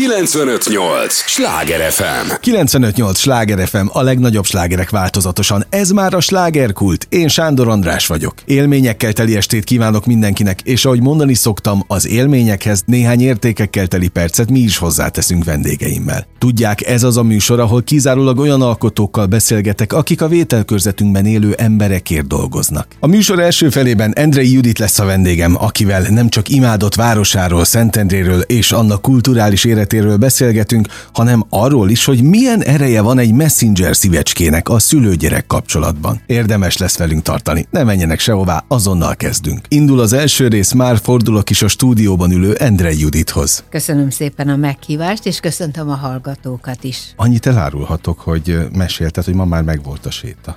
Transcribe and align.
958! 0.00 1.14
Sláger 1.14 1.90
FM! 1.92 2.32
958! 2.40 3.18
Sláger 3.18 3.68
FM, 3.68 3.86
a 3.92 4.02
legnagyobb 4.02 4.44
slágerek 4.44 4.90
változatosan. 4.90 5.64
Ez 5.70 5.90
már 5.90 6.14
a 6.14 6.20
slágerkult. 6.20 7.06
Én 7.08 7.28
Sándor 7.28 7.68
András 7.68 8.06
vagyok. 8.06 8.34
Élményekkel 8.44 9.12
teli 9.12 9.36
estét 9.36 9.64
kívánok 9.64 10.06
mindenkinek, 10.06 10.60
és 10.60 10.84
ahogy 10.84 11.02
mondani 11.02 11.34
szoktam, 11.34 11.84
az 11.86 12.06
élményekhez 12.06 12.82
néhány 12.86 13.20
értékekkel 13.20 13.86
teli 13.86 14.08
percet 14.08 14.50
mi 14.50 14.58
is 14.58 14.76
hozzáteszünk 14.76 15.44
vendégeimmel. 15.44 16.26
Tudják, 16.38 16.86
ez 16.86 17.02
az 17.02 17.16
a 17.16 17.22
műsor, 17.22 17.60
ahol 17.60 17.82
kizárólag 17.82 18.38
olyan 18.38 18.62
alkotókkal 18.62 19.26
beszélgetek, 19.26 19.92
akik 19.92 20.22
a 20.22 20.28
vételkörzetünkben 20.28 21.26
élő 21.26 21.52
emberekért 21.52 22.26
dolgoznak. 22.26 22.86
A 23.00 23.06
műsor 23.06 23.38
első 23.38 23.70
felében 23.70 24.12
Endrei 24.14 24.52
Judit 24.52 24.78
lesz 24.78 24.98
a 24.98 25.04
vendégem, 25.04 25.56
akivel 25.58 26.02
nem 26.02 26.28
csak 26.28 26.48
imádott 26.48 26.94
városáról, 26.94 27.64
Szentendréről 27.64 28.40
és 28.40 28.72
annak 28.72 29.02
kulturális 29.02 29.64
életéről 29.92 30.16
beszélgetünk, 30.16 30.88
hanem 31.12 31.44
arról 31.48 31.90
is, 31.90 32.04
hogy 32.04 32.22
milyen 32.22 32.62
ereje 32.62 33.00
van 33.00 33.18
egy 33.18 33.32
messenger 33.32 33.96
szívecskének 33.96 34.68
a 34.68 34.78
szülőgyerek 34.78 35.46
kapcsolatban. 35.46 36.20
Érdemes 36.26 36.76
lesz 36.76 36.98
velünk 36.98 37.22
tartani. 37.22 37.66
Ne 37.70 37.82
menjenek 37.82 38.18
sehová, 38.18 38.64
azonnal 38.68 39.16
kezdünk. 39.16 39.60
Indul 39.68 40.00
az 40.00 40.12
első 40.12 40.48
rész, 40.48 40.72
már 40.72 40.98
fordulok 40.98 41.50
is 41.50 41.62
a 41.62 41.68
stúdióban 41.68 42.30
ülő 42.30 42.54
Endre 42.54 42.92
Judithoz. 42.92 43.64
Köszönöm 43.70 44.10
szépen 44.10 44.48
a 44.48 44.56
meghívást, 44.56 45.26
és 45.26 45.40
köszöntöm 45.40 45.88
a 45.90 45.94
hallgatókat 45.94 46.84
is. 46.84 47.12
Annyit 47.16 47.46
elárulhatok, 47.46 48.20
hogy 48.20 48.58
mesélted, 48.72 49.24
hogy 49.24 49.34
ma 49.34 49.44
már 49.44 49.62
megvolt 49.62 50.06
a 50.06 50.10
séta. 50.10 50.56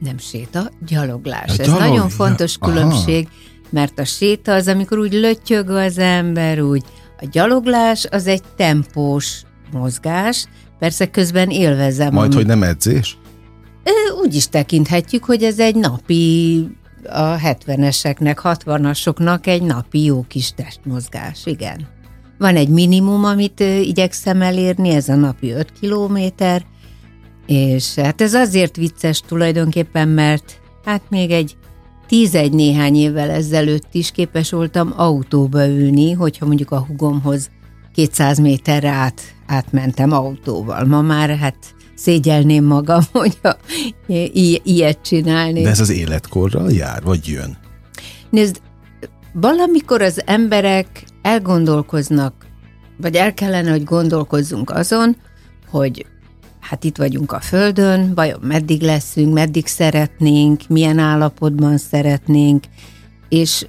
Nem 0.00 0.18
séta, 0.18 0.70
gyaloglás. 0.86 1.48
A 1.48 1.52
Ez 1.60 1.66
gyalog... 1.66 1.80
nagyon 1.80 2.08
fontos 2.08 2.56
különbség, 2.60 3.26
Aha. 3.26 3.68
mert 3.70 3.98
a 3.98 4.04
séta 4.04 4.52
az, 4.52 4.68
amikor 4.68 4.98
úgy 4.98 5.12
lötyög 5.12 5.70
az 5.70 5.98
ember, 5.98 6.60
úgy 6.60 6.82
a 7.20 7.26
gyaloglás 7.32 8.06
az 8.10 8.26
egy 8.26 8.42
tempós 8.56 9.42
mozgás, 9.72 10.46
persze 10.78 11.10
közben 11.10 11.50
élvezem. 11.50 12.12
Majd, 12.12 12.24
amit... 12.24 12.36
hogy 12.36 12.46
nem 12.46 12.62
edzés? 12.62 13.18
Úgy 14.22 14.34
is 14.34 14.48
tekinthetjük, 14.48 15.24
hogy 15.24 15.42
ez 15.42 15.58
egy 15.58 15.76
napi, 15.76 16.68
a 17.08 17.36
70-eseknek, 17.36 18.36
60-asoknak 18.42 19.46
egy 19.46 19.62
napi 19.62 20.04
jó 20.04 20.24
kis 20.28 20.50
testmozgás, 20.50 21.46
igen. 21.46 21.86
Van 22.38 22.56
egy 22.56 22.68
minimum, 22.68 23.24
amit 23.24 23.60
igyekszem 23.60 24.42
elérni, 24.42 24.90
ez 24.90 25.08
a 25.08 25.14
napi 25.14 25.50
5 25.50 25.72
kilométer, 25.80 26.64
és 27.46 27.94
hát 27.94 28.20
ez 28.20 28.34
azért 28.34 28.76
vicces 28.76 29.20
tulajdonképpen, 29.20 30.08
mert 30.08 30.60
hát 30.84 31.02
még 31.08 31.30
egy 31.30 31.56
tízegy 32.06 32.52
néhány 32.52 32.96
évvel 32.96 33.30
ezelőtt 33.30 33.88
is 33.94 34.10
képes 34.10 34.50
voltam 34.50 34.92
autóba 34.96 35.66
ülni, 35.68 36.12
hogyha 36.12 36.46
mondjuk 36.46 36.70
a 36.70 36.84
hugomhoz 36.88 37.50
200 37.94 38.38
méterre 38.38 38.88
át, 38.90 39.20
átmentem 39.46 40.12
autóval. 40.12 40.84
Ma 40.84 41.00
már 41.00 41.36
hát 41.36 41.56
szégyelném 41.94 42.64
magam, 42.64 43.00
hogyha 43.12 43.56
i- 44.06 44.60
ilyet 44.64 44.98
csinálni. 45.02 45.62
De 45.62 45.68
ez 45.70 45.80
az 45.80 45.90
életkorral 45.90 46.70
jár, 46.70 47.02
vagy 47.02 47.26
jön? 47.26 47.56
Nézd, 48.30 48.60
valamikor 49.32 50.02
az 50.02 50.22
emberek 50.26 51.04
elgondolkoznak, 51.22 52.46
vagy 53.00 53.14
el 53.14 53.34
kellene, 53.34 53.70
hogy 53.70 53.84
gondolkozzunk 53.84 54.70
azon, 54.70 55.16
hogy 55.70 56.06
hát 56.68 56.84
itt 56.84 56.96
vagyunk 56.96 57.32
a 57.32 57.40
Földön, 57.40 58.14
vajon 58.14 58.40
meddig 58.42 58.82
leszünk, 58.82 59.32
meddig 59.32 59.66
szeretnénk, 59.66 60.60
milyen 60.68 60.98
állapotban 60.98 61.78
szeretnénk, 61.78 62.64
és 63.28 63.66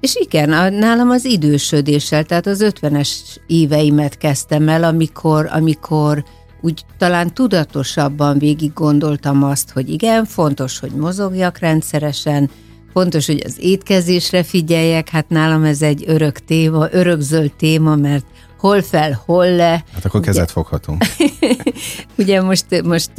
és 0.00 0.16
igen, 0.16 0.74
nálam 0.74 1.10
az 1.10 1.24
idősödéssel, 1.24 2.24
tehát 2.24 2.46
az 2.46 2.60
ötvenes 2.60 3.22
éveimet 3.46 4.18
kezdtem 4.18 4.68
el, 4.68 4.84
amikor, 4.84 5.48
amikor 5.52 6.24
úgy 6.60 6.84
talán 6.98 7.34
tudatosabban 7.34 8.38
végig 8.38 8.72
gondoltam 8.72 9.42
azt, 9.42 9.70
hogy 9.70 9.90
igen, 9.90 10.24
fontos, 10.24 10.78
hogy 10.78 10.90
mozogjak 10.90 11.58
rendszeresen, 11.58 12.50
fontos, 12.92 13.26
hogy 13.26 13.42
az 13.44 13.56
étkezésre 13.60 14.42
figyeljek, 14.42 15.08
hát 15.08 15.28
nálam 15.28 15.64
ez 15.64 15.82
egy 15.82 16.04
örök 16.06 16.38
téma, 16.38 16.88
örökzöld 16.90 17.52
téma, 17.52 17.96
mert 17.96 18.24
hol 18.62 18.82
fel, 18.82 19.22
hol 19.26 19.56
le. 19.56 19.84
Hát 19.94 20.04
akkor 20.04 20.20
kezet 20.20 20.42
ugye, 20.42 20.52
foghatunk. 20.52 21.04
ugye 22.18 22.42
most, 22.42 22.82
most, 22.84 23.10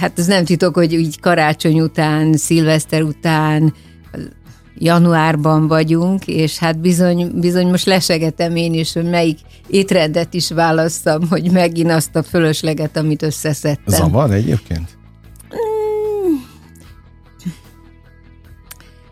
hát 0.00 0.18
ez 0.18 0.26
nem 0.26 0.44
titok, 0.44 0.74
hogy 0.74 0.96
úgy 0.96 1.20
karácsony 1.20 1.80
után, 1.80 2.32
szilveszter 2.32 3.02
után, 3.02 3.74
januárban 4.74 5.66
vagyunk, 5.66 6.26
és 6.26 6.58
hát 6.58 6.80
bizony, 6.80 7.30
bizony 7.40 7.68
most 7.68 7.86
lesegetem 7.86 8.56
én 8.56 8.74
is, 8.74 8.92
hogy 8.92 9.10
melyik 9.10 9.38
étrendet 9.68 10.34
is 10.34 10.50
válasszam, 10.50 11.28
hogy 11.28 11.50
megint 11.50 11.90
azt 11.90 12.16
a 12.16 12.22
fölösleget, 12.22 12.96
amit 12.96 13.22
összeszedtem. 13.22 13.94
Zavar 13.94 14.30
egyébként? 14.30 14.97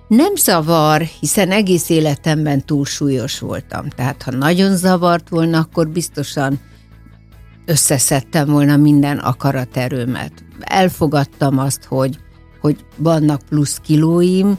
Nem 0.09 0.35
zavar, 0.35 1.03
hiszen 1.03 1.51
egész 1.51 1.89
életemben 1.89 2.65
túlsúlyos 2.65 3.39
voltam. 3.39 3.89
Tehát 3.89 4.23
ha 4.23 4.31
nagyon 4.31 4.77
zavart 4.77 5.29
volna, 5.29 5.59
akkor 5.59 5.89
biztosan 5.89 6.61
összeszedtem 7.65 8.49
volna 8.49 8.77
minden 8.77 9.19
akaraterőmet. 9.19 10.33
Elfogadtam 10.61 11.59
azt, 11.59 11.85
hogy, 11.85 12.19
hogy 12.61 12.85
vannak 12.97 13.41
plusz 13.49 13.79
kilóim. 13.83 14.59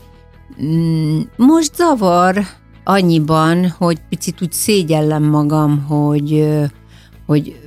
Mm, 0.64 1.20
most 1.36 1.76
zavar 1.76 2.46
annyiban, 2.84 3.70
hogy 3.70 3.98
picit 4.10 4.42
úgy 4.42 4.52
szégyellem 4.52 5.24
magam, 5.24 5.84
hogy, 5.84 6.48
hogy, 7.26 7.60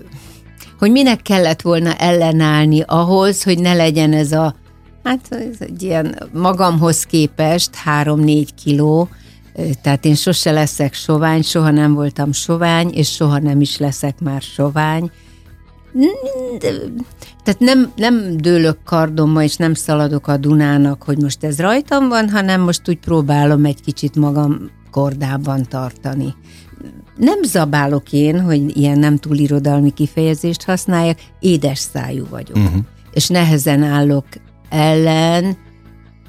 hogy 0.78 0.90
minek 0.90 1.22
kellett 1.22 1.62
volna 1.62 1.94
ellenállni 1.94 2.80
ahhoz, 2.80 3.42
hogy 3.42 3.58
ne 3.58 3.74
legyen 3.74 4.12
ez 4.12 4.32
a 4.32 4.54
Hát 5.10 5.26
ez 5.30 5.56
egy 5.58 5.82
ilyen 5.82 6.28
magamhoz 6.32 7.02
képest 7.02 7.70
3-4 8.02 8.48
kiló, 8.62 9.08
tehát 9.82 10.04
én 10.04 10.14
sose 10.14 10.50
leszek 10.50 10.94
sovány, 10.94 11.42
soha 11.42 11.70
nem 11.70 11.94
voltam 11.94 12.32
sovány, 12.32 12.90
és 12.92 13.08
soha 13.14 13.38
nem 13.38 13.60
is 13.60 13.78
leszek 13.78 14.20
már 14.20 14.42
sovány. 14.42 15.10
Tehát 17.44 17.60
nem, 17.60 17.92
nem 17.96 18.36
dőlök 18.36 18.78
kardomba, 18.84 19.42
és 19.42 19.56
nem 19.56 19.74
szaladok 19.74 20.26
a 20.26 20.36
Dunának, 20.36 21.02
hogy 21.02 21.18
most 21.18 21.44
ez 21.44 21.60
rajtam 21.60 22.08
van, 22.08 22.28
hanem 22.28 22.60
most 22.60 22.88
úgy 22.88 22.98
próbálom 22.98 23.64
egy 23.64 23.80
kicsit 23.80 24.16
magam 24.16 24.70
kordában 24.90 25.62
tartani. 25.68 26.34
Nem 27.16 27.42
zabálok 27.42 28.12
én, 28.12 28.40
hogy 28.40 28.76
ilyen 28.76 28.98
nem 28.98 29.16
túl 29.16 29.36
irodalmi 29.36 29.92
kifejezést 29.92 30.62
használjak, 30.62 31.18
édes 31.40 31.78
szájú 31.78 32.26
vagyok. 32.30 32.56
Uh-huh. 32.56 32.80
És 33.12 33.28
nehezen 33.28 33.82
állok 33.82 34.24
ellen, 34.70 35.56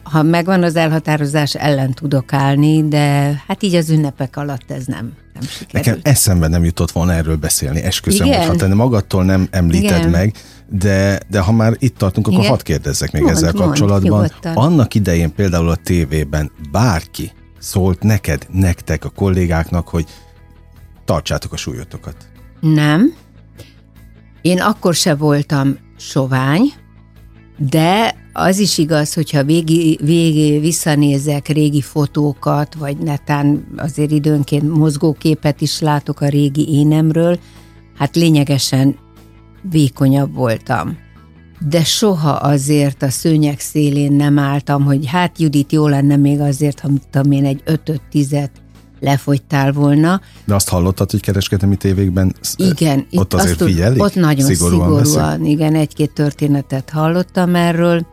ha 0.03 0.22
megvan 0.22 0.63
az 0.63 0.75
elhatározás, 0.75 1.56
ellen 1.56 1.94
tudok 1.94 2.34
állni, 2.34 2.88
de 2.88 3.35
hát 3.47 3.63
így 3.63 3.75
az 3.75 3.90
ünnepek 3.90 4.38
alatt 4.38 4.72
ez 4.72 4.85
nem, 4.85 5.13
nem 5.34 5.44
sikerült. 5.44 5.85
Nekem 5.85 6.00
eszembe 6.03 6.47
nem 6.47 6.63
jutott 6.63 6.91
volna 6.91 7.13
erről 7.13 7.35
beszélni, 7.35 7.81
esküszöm, 7.81 8.28
Igen? 8.28 8.40
hogy 8.40 8.47
ha 8.47 8.68
te 8.68 8.74
magadtól 8.74 9.24
nem 9.24 9.47
említed 9.52 9.97
Igen. 9.97 10.09
meg, 10.09 10.35
de, 10.69 11.19
de 11.29 11.40
ha 11.40 11.52
már 11.52 11.75
itt 11.79 11.97
tartunk, 11.97 12.28
akkor 12.28 12.40
Igen? 12.40 12.52
hadd 12.52 12.63
kérdezzek 12.63 13.12
még 13.12 13.22
mond, 13.22 13.35
ezzel 13.35 13.52
kapcsolatban. 13.53 14.29
Mond, 14.44 14.58
Annak 14.58 14.94
idején 14.94 15.34
például 15.34 15.69
a 15.69 15.75
tévében 15.75 16.52
bárki 16.72 17.31
szólt 17.59 18.03
neked, 18.03 18.47
nektek, 18.52 19.06
a 19.06 19.09
kollégáknak, 19.09 19.88
hogy 19.88 20.06
tartsátok 21.06 21.53
a 21.53 21.58
súlyotokat. 21.58 22.16
Nem. 22.59 23.13
Én 24.41 24.62
akkor 24.62 24.96
se 24.96 25.16
voltam 25.16 25.78
sovány, 25.97 26.73
de 27.70 28.16
az 28.34 28.60
is 28.60 28.78
igaz, 28.78 29.14
hogyha 29.14 29.44
végi, 29.44 30.00
végi 30.04 30.60
visszanézek 30.60 31.48
régi 31.48 31.82
fotókat, 31.82 32.74
vagy 32.74 32.98
netán 32.98 33.66
azért 33.78 34.12
időnként 34.12 34.78
mozgóképet 34.78 35.62
is 35.62 35.80
látok 35.80 36.22
a 36.22 36.28
régi 36.28 36.74
énemről, 36.74 37.40
hát 37.98 38.16
lényegesen 38.16 38.96
vékonyabb 39.62 40.34
voltam. 40.34 40.97
De 41.70 41.84
soha 41.84 42.32
azért 42.32 43.03
a 43.03 43.09
szőnyek 43.09 43.59
szélén 43.59 44.14
nem 44.14 44.40
álltam, 44.40 44.84
hogy 44.84 45.06
hát 45.06 45.40
Judit 45.40 45.72
jó 45.72 45.88
lenne 45.88 46.16
még 46.16 46.40
azért, 46.40 46.80
ha 46.80 46.90
tudom 47.09 47.32
én, 47.32 47.46
egy 47.46 47.62
ötöt, 47.66 48.02
tizet 48.09 48.60
lefogytál 49.02 49.72
volna. 49.72 50.22
De 50.46 50.56
azt 50.56 50.70
hallottad, 50.70 51.12
hogy 51.12 51.22
kereskedelmi 51.22 51.76
tévékben 51.76 52.36
igen, 52.56 53.08
ott 53.12 53.34
azért 53.34 53.62
azt 53.62 53.70
figyelik? 53.70 54.03
Ott 54.03 54.16
nagyon 54.16 54.46
szigorúan, 54.46 55.06
szigorúan 55.06 55.46
igen, 55.46 55.76
egy-két 55.76 56.14
történetet 56.14 56.90
hallottam 56.90 57.56
erről. 57.56 58.06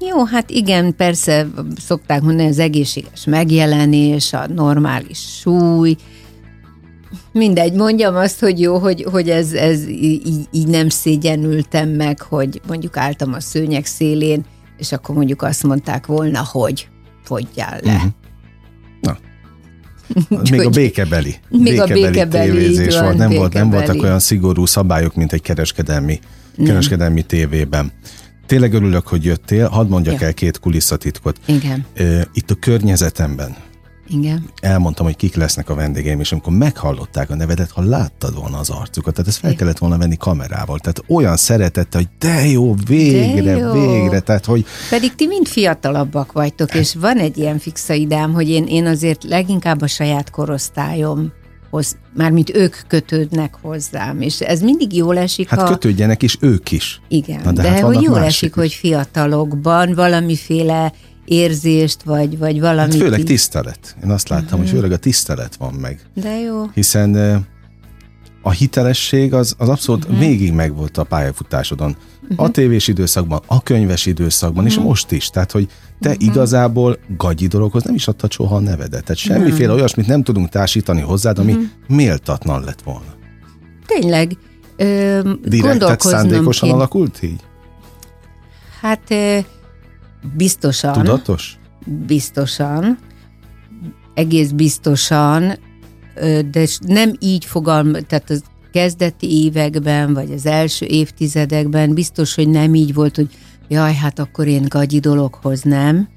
Jó, 0.00 0.24
hát 0.24 0.50
igen, 0.50 0.96
persze 0.96 1.46
szokták 1.86 2.22
mondani 2.22 2.48
az 2.48 2.58
egészséges 2.58 3.24
megjelenés, 3.24 4.32
a 4.32 4.46
normális 4.54 5.18
súly, 5.40 5.96
mindegy, 7.32 7.72
mondjam 7.72 8.16
azt, 8.16 8.40
hogy 8.40 8.60
jó, 8.60 8.78
hogy, 8.78 9.06
hogy 9.10 9.30
ez, 9.30 9.52
ez 9.52 9.88
így, 9.88 10.48
így 10.50 10.66
nem 10.66 10.88
szégyenültem 10.88 11.88
meg, 11.88 12.20
hogy 12.22 12.60
mondjuk 12.66 12.96
álltam 12.96 13.32
a 13.32 13.40
szőnyek 13.40 13.86
szélén, 13.86 14.44
és 14.78 14.92
akkor 14.92 15.14
mondjuk 15.14 15.42
azt 15.42 15.62
mondták 15.62 16.06
volna, 16.06 16.48
hogy 16.50 16.88
fogyjál 17.22 17.80
le. 17.82 17.94
Uh-huh. 17.94 18.10
Még 20.50 20.60
a 20.60 20.68
békebeli. 20.68 21.34
Még 21.48 21.80
a 21.80 21.86
békebeli, 21.86 22.50
tévézés 22.50 22.94
van, 22.94 23.04
volt. 23.04 23.16
Nem, 23.16 23.30
volt, 23.30 23.52
nem 23.52 23.62
békebeli. 23.68 23.86
voltak 23.86 24.02
olyan 24.02 24.18
szigorú 24.18 24.66
szabályok, 24.66 25.14
mint 25.14 25.32
egy 25.32 25.42
kereskedelmi, 25.42 26.18
kereskedelmi 26.64 27.22
tévében. 27.22 27.92
Tényleg 28.46 28.72
örülök, 28.72 29.06
hogy 29.06 29.24
jöttél. 29.24 29.68
Hadd 29.68 29.88
mondjak 29.88 30.20
Ja. 30.20 30.26
el 30.26 30.34
két 30.34 30.58
kulisszatitkot. 30.58 31.36
Igen, 31.46 31.84
Itt 32.32 32.50
a 32.50 32.54
környezetemben 32.54 33.56
igen. 34.12 34.50
elmondtam, 34.60 35.06
hogy 35.06 35.16
kik 35.16 35.34
lesznek 35.34 35.70
a 35.70 35.74
vendégeim, 35.74 36.20
és 36.20 36.32
amikor 36.32 36.52
meghallották 36.52 37.30
a 37.30 37.34
nevedet, 37.34 37.70
ha 37.70 37.82
láttad 37.82 38.34
volna 38.34 38.58
az 38.58 38.70
arcukat, 38.70 39.14
tehát 39.14 39.30
ezt 39.30 39.38
fel 39.38 39.54
kellett 39.54 39.78
volna 39.78 39.98
venni 39.98 40.16
kamerával. 40.16 40.78
Tehát 40.78 41.02
olyan 41.08 41.36
szeretette, 41.36 41.98
hogy 41.98 42.08
de 42.18 42.46
jó, 42.46 42.74
végre, 42.86 43.54
De 43.54 43.58
jó. 43.58 43.72
végre. 43.72 44.20
Tehát, 44.20 44.44
hogy 44.44 44.64
Pedig 44.90 45.14
ti 45.14 45.26
mind 45.26 45.46
fiatalabbak 45.46 46.32
vagytok, 46.32 46.74
és 46.74 46.94
van 46.94 47.18
egy 47.18 47.38
ilyen 47.38 47.58
fixa 47.58 47.94
idám, 47.94 48.32
hogy 48.32 48.48
én, 48.48 48.66
én 48.66 48.86
azért 48.86 49.24
leginkább 49.24 49.82
a 49.82 49.86
saját 49.86 50.30
korosztályomhoz, 50.30 51.96
mármint 52.14 52.56
ők 52.56 52.76
kötődnek 52.86 53.54
hozzám, 53.62 54.20
és 54.20 54.40
ez 54.40 54.60
mindig 54.60 54.96
jól 54.96 55.18
esik, 55.18 55.48
hát 55.48 55.60
ha... 55.60 55.68
kötődjenek 55.68 56.22
is 56.22 56.36
ők 56.40 56.72
is. 56.72 57.00
Igen, 57.08 57.40
Na, 57.44 57.52
de, 57.52 57.62
de 57.62 57.70
hát 57.70 57.80
hogy 57.80 58.02
jól 58.02 58.22
esik, 58.22 58.48
is. 58.48 58.54
hogy 58.54 58.72
fiatalokban 58.72 59.94
valamiféle 59.94 60.92
érzést, 61.30 62.02
vagy, 62.02 62.38
vagy 62.38 62.60
valamit... 62.60 62.92
Hát 62.92 63.02
főleg 63.02 63.22
tisztelet. 63.22 63.96
Én 64.04 64.10
azt 64.10 64.28
láttam, 64.28 64.58
hogy 64.58 64.68
főleg 64.68 64.92
a 64.92 64.96
tisztelet 64.96 65.56
van 65.56 65.72
meg. 65.74 66.00
De 66.14 66.38
jó. 66.38 66.64
Hiszen 66.74 67.14
a 68.42 68.50
hitelesség 68.50 69.34
az, 69.34 69.54
az 69.58 69.68
abszolút 69.68 70.02
Mhm. 70.04 70.12
uh-huh. 70.12 70.28
végig 70.28 70.52
megvolt 70.52 70.98
a 70.98 71.04
pályafutásodon. 71.04 71.96
Uh-huh. 72.22 72.40
A 72.46 72.50
tévés 72.50 72.88
időszakban, 72.88 73.40
a 73.46 73.62
könyves 73.62 74.06
időszakban, 74.06 74.62
Mhm. 74.64 74.72
uh-huh. 74.72 74.82
és 74.84 74.88
most 74.88 75.12
is. 75.12 75.28
Tehát, 75.28 75.50
hogy 75.52 75.68
te 76.00 76.08
uh-huh. 76.10 76.24
igazából 76.24 76.98
gagyi 77.16 77.46
dologhoz 77.46 77.82
nem 77.82 77.94
is 77.94 78.08
adtad 78.08 78.32
soha 78.32 78.56
a 78.56 78.60
nevedet. 78.60 79.04
Tehát 79.04 79.16
semmiféle 79.16 79.68
Mhm. 79.68 79.78
olyasmit 79.78 80.06
nem 80.06 80.22
tudunk 80.22 80.48
társítani 80.48 81.00
hozzád, 81.00 81.38
ami 81.38 81.52
uh-huh. 81.52 81.66
méltatlan 81.88 82.64
lett 82.64 82.82
volna. 82.82 83.14
Tényleg, 83.86 84.36
ö, 84.76 85.20
Direkt, 85.44 85.78
tehát 85.78 86.00
szándékosan 86.00 86.68
kéne. 86.68 86.80
alakult 86.80 87.22
így? 87.22 87.40
Hát 88.80 89.00
ö, 89.10 89.38
biztosan. 90.36 90.92
Tudatos? 90.92 91.60
biztosan, 91.86 92.98
egész 94.14 94.50
biztosan, 94.50 95.58
de 96.50 96.66
nem 96.80 97.12
így 97.18 97.44
fogalm, 97.44 97.92
tehát 97.92 98.30
az 98.30 98.42
kezdeti 98.72 99.44
években, 99.44 100.14
vagy 100.14 100.32
az 100.32 100.46
első 100.46 100.86
évtizedekben 100.86 101.94
biztos, 101.94 102.34
hogy 102.34 102.48
nem 102.48 102.74
így 102.74 102.94
volt, 102.94 103.16
hogy 103.16 103.28
jaj, 103.68 103.94
hát 103.94 104.18
akkor 104.18 104.46
én 104.46 104.64
gagyi 104.68 104.98
dologhoz 104.98 105.62
nem. 105.62 106.08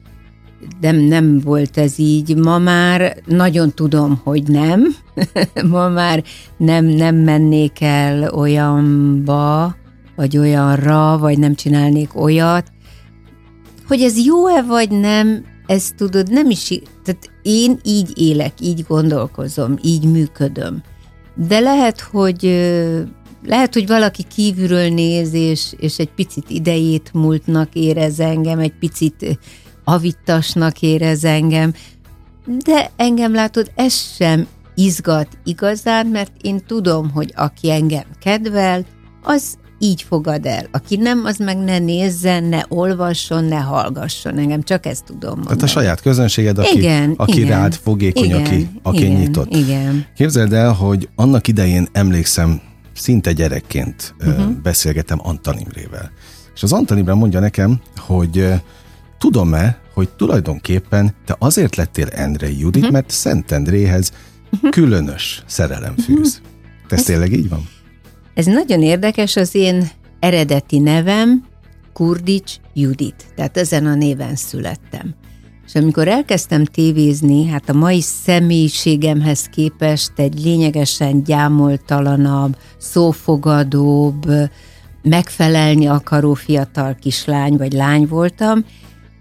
Nem, 0.82 0.96
nem 0.96 1.40
volt 1.40 1.78
ez 1.78 2.00
így. 2.00 2.36
Ma 2.36 2.58
már 2.58 3.18
nagyon 3.26 3.72
tudom, 3.72 4.22
hogy 4.24 4.48
nem. 4.48 4.96
Ma 5.70 5.90
már 5.90 6.24
nem, 6.58 6.86
nem 6.86 7.16
mennék 7.16 7.82
el 7.82 8.30
olyanba, 8.30 9.76
vagy 10.16 10.38
olyanra, 10.38 11.18
vagy 11.18 11.40
nem 11.40 11.56
csinálnék 11.56 12.16
olyat, 12.16 12.72
hogy 13.88 14.02
ez 14.02 14.26
jó-e 14.26 14.62
vagy 14.62 14.90
nem, 14.90 15.46
ez 15.66 15.90
tudod, 15.98 16.32
nem 16.32 16.50
is, 16.50 16.68
tehát 17.04 17.30
én 17.42 17.80
így 17.84 18.12
élek, 18.16 18.54
így 18.62 18.84
gondolkozom, 18.88 19.76
így 19.82 20.04
működöm. 20.04 20.84
De 21.36 21.60
lehet, 21.60 22.00
hogy 22.02 22.42
lehet, 23.46 23.74
hogy 23.74 23.88
valaki 23.88 24.24
kívülről 24.24 24.90
néz, 24.90 25.34
és, 25.34 25.74
és 25.78 25.98
egy 25.98 26.12
picit 26.12 26.50
idejét 26.50 27.10
múltnak 27.14 27.70
érez 27.74 28.20
engem, 28.20 28.60
egy 28.60 28.74
picit 28.80 29.40
avittasnak 29.84 30.82
érez 30.82 31.24
engem, 31.24 31.74
de 32.46 32.92
engem 32.96 33.34
látod, 33.34 33.72
ez 33.76 33.94
sem 33.94 34.48
izgat 34.76 35.28
igazán, 35.44 36.08
mert 36.08 36.32
én 36.42 36.66
tudom, 36.68 37.12
hogy 37.12 37.34
aki 37.36 37.72
engem 37.72 38.06
kedvel, 38.22 38.86
az 39.24 39.58
így 39.84 40.02
fogad 40.02 40.46
el. 40.46 40.66
Aki 40.72 40.96
nem, 40.96 41.26
az 41.26 41.38
meg 41.38 41.58
ne 41.58 41.80
nézzen, 41.80 42.44
ne 42.44 42.62
olvasson, 42.68 43.44
ne 43.44 43.56
hallgasson 43.60 44.38
engem, 44.38 44.62
csak 44.64 44.86
ezt 44.86 45.04
tudom 45.04 45.30
mondani. 45.30 45.48
Tehát 45.56 45.64
a 45.64 45.68
saját 45.68 46.02
közönséged, 46.02 46.58
aki, 46.58 46.78
igen, 46.78 47.14
aki 47.18 47.40
igen, 47.42 47.60
rád 47.60 47.74
fogékony, 47.76 48.24
igen, 48.24 48.42
aki, 48.42 48.70
aki 48.84 48.98
igen, 49.06 49.20
nyitott. 49.20 49.56
Igen. 49.56 50.06
Képzeld 50.16 50.54
el, 50.54 50.72
hogy 50.72 51.10
annak 51.16 51.48
idején 51.48 51.88
emlékszem, 51.92 52.62
szinte 52.96 53.32
gyerekként 53.32 54.16
Mhm. 54.20 54.30
uh-huh. 54.30 54.52
beszélgetem 54.62 55.20
Antal 55.24 55.56
Imrével. 55.60 56.12
És 56.56 56.64
az 56.64 56.72
Antal 56.74 56.98
Imre 56.98 57.14
mondja 57.14 57.40
nekem, 57.40 57.80
hogy 57.98 58.48
tudom-e, 59.18 59.80
hogy 59.94 60.10
tulajdonképpen 60.10 61.14
te 61.26 61.36
azért 61.40 61.76
lettél 61.76 62.08
Endrei 62.08 62.60
Judit, 62.60 62.70
Mhm. 62.72 62.76
uh-huh. 62.76 62.92
mert 62.92 63.10
Szentendréhez 63.10 64.12
uh-huh. 64.52 64.70
különös 64.70 65.44
szerelem 65.46 65.96
fűz. 65.98 66.40
Mhm. 66.44 66.88
Te 66.88 66.96
ez 66.96 67.04
tényleg 67.04 67.34
így 67.34 67.50
van? 67.50 67.68
Ez 68.34 68.46
nagyon 68.46 68.82
érdekes, 68.82 69.36
az 69.36 69.56
én 69.56 69.90
eredeti 70.20 70.80
nevem 70.80 71.44
Kurdics 71.94 72.56
Judit, 72.74 73.26
tehát 73.36 73.58
ezen 73.58 73.86
a 73.86 73.96
néven 73.96 74.36
születtem. 74.36 75.16
És 75.66 75.76
amikor 75.76 76.08
elkezdtem 76.08 76.66
tévézni, 76.66 77.48
hát 77.48 77.70
a 77.70 77.74
mai 77.74 78.02
személyiségemhez 78.02 79.42
képest 79.42 80.12
egy 80.16 80.44
lényegesen 80.44 81.24
gyámoltalanabb, 81.24 82.58
szófogadóbb, 82.78 84.26
megfelelni 85.02 85.86
akaró 85.88 86.34
fiatal 86.34 86.96
kislány 87.02 87.58
vagy 87.58 87.74
lány 87.74 88.08
voltam, 88.08 88.66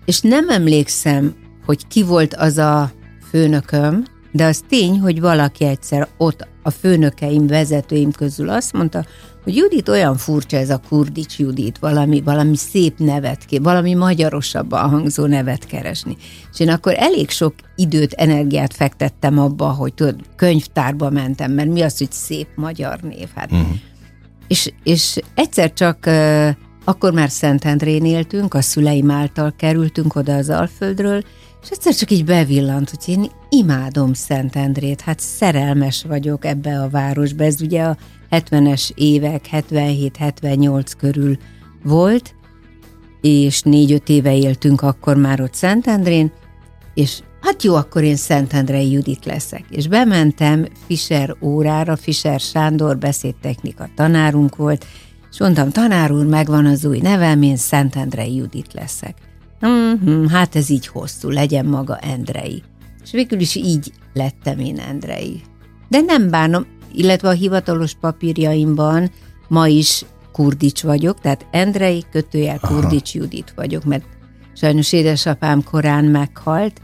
és 0.05 0.21
nem 0.21 0.49
emlékszem, 0.49 1.35
hogy 1.67 1.87
ki 1.87 2.03
volt 2.03 2.35
az 2.35 2.59
a 2.59 2.93
főnököm, 3.31 4.05
de 4.33 4.45
az 4.45 4.63
tény, 4.69 5.01
hogy 5.01 5.21
valaki 5.21 5.65
egyszer 5.65 6.09
ott 6.17 6.47
a 6.63 6.71
főnökeim, 6.71 7.47
vezetőim 7.47 8.13
közül 8.13 8.49
azt 8.49 8.73
mondta, 8.73 9.05
hogy 9.45 9.57
Judit 9.57 9.89
olyan 9.89 10.17
furcsa 10.17 10.57
ez 10.57 10.71
a 10.71 10.81
Kurdics 10.89 11.39
Judit, 11.39 11.79
valami, 11.79 12.21
valami 12.21 12.57
szép 12.57 12.99
nevet, 12.99 13.45
ké- 13.45 13.63
valami 13.63 13.95
magyarosabban 13.95 14.89
hangzó 14.89 15.27
nevet 15.27 15.67
keresni. 15.67 16.17
És 16.53 16.61
én 16.61 16.69
akkor 16.69 16.95
elég 16.97 17.31
sok 17.31 17.55
időt, 17.77 18.13
energiát 18.13 18.75
fektettem 18.75 19.39
abba, 19.39 19.69
hogy 19.69 19.95
tudod, 19.95 20.17
könyvtárba 20.37 21.11
mentem, 21.11 21.53
mert 21.53 21.69
mi 21.69 21.81
az, 21.81 21.99
hogy 21.99 22.13
szép 22.13 22.49
magyar 22.55 23.01
név? 23.01 23.29
Hát 23.35 23.53
uh-huh. 23.53 23.77
És, 24.49 24.73
és 24.83 25.19
egyszer 25.35 25.73
csak 25.73 26.11
akkor 26.85 27.13
már 27.13 27.31
Szentendrén 27.31 28.05
éltünk, 28.05 28.55
a 28.55 28.61
szüleim 28.61 29.11
által 29.11 29.55
kerültünk 29.57 30.15
oda 30.15 30.35
az 30.35 30.51
Alföldről, 30.51 31.23
és 31.63 31.69
egyszer 31.71 31.95
csak 31.95 32.11
így 32.11 32.25
bevillant, 32.25 32.91
hogy 32.91 33.15
én 33.15 33.31
imádom 33.49 34.13
Szentendrét, 34.13 35.01
hát 35.01 35.21
szerelmes 35.21 36.05
vagyok 36.09 36.45
ebbe 36.45 36.81
a 36.81 36.89
városba. 36.89 37.45
Ez 37.45 37.61
ugye 37.61 37.83
a 37.83 37.97
70-es 38.31 38.91
évek, 38.95 39.49
77-78 39.53 40.93
körül 40.99 41.37
volt, 41.83 42.35
és 43.21 43.63
négy-öt 43.63 44.09
éve 44.09 44.37
éltünk 44.37 44.83
akkor 44.83 45.17
már 45.17 45.41
ott 45.41 45.55
Szentendrén, 45.55 46.33
és 46.95 47.23
hát 47.41 47.63
jó, 47.63 47.75
akkor 47.75 48.03
én 48.03 48.17
Szentendrei 48.17 48.91
Judit 48.91 49.25
leszek. 49.25 49.65
És 49.71 49.89
bementem 49.89 50.67
Fischer 50.87 51.37
órára, 51.41 51.97
Fischer 51.97 52.41
Sándor 52.41 52.99
beszédtechnika 52.99 53.89
tanárunk 53.95 54.57
volt, 54.57 54.87
és 55.31 55.39
mondtam, 55.39 55.71
tanár 55.71 56.13
úr, 56.13 56.27
megvan 56.27 56.67
az 56.67 56.85
új 56.85 56.99
nevem, 56.99 57.43
én 57.43 57.57
Szentendrei 57.57 58.35
Judit 58.35 58.73
leszek. 58.73 59.32
Mm-hmm, 59.67 60.27
hát 60.27 60.57
ez 60.57 60.71
így 60.71 60.87
hosszú, 60.87 61.29
legyen 61.29 61.67
maga 61.67 61.97
Endrei. 61.99 62.63
És 63.03 63.11
végül 63.11 63.41
is 63.41 63.55
így 63.55 63.93
lettem 64.13 64.59
én 64.59 64.79
Endrei. 64.79 65.41
De 65.89 66.01
nem 66.01 66.31
bánom, 66.31 66.67
illetve 66.95 67.29
a 67.29 67.33
hivatalos 67.33 67.95
papírjaimban 68.01 69.11
ma 69.49 69.67
is 69.67 70.05
Kurdics 70.33 70.83
vagyok, 70.83 71.21
tehát 71.21 71.47
Endrei 71.51 72.05
kötőjel 72.11 72.59
Kurdics 72.59 73.15
Judit 73.15 73.53
vagyok, 73.57 73.85
mert 73.85 74.05
sajnos 74.55 74.93
édesapám 74.93 75.63
korán 75.63 76.05
meghalt, 76.05 76.81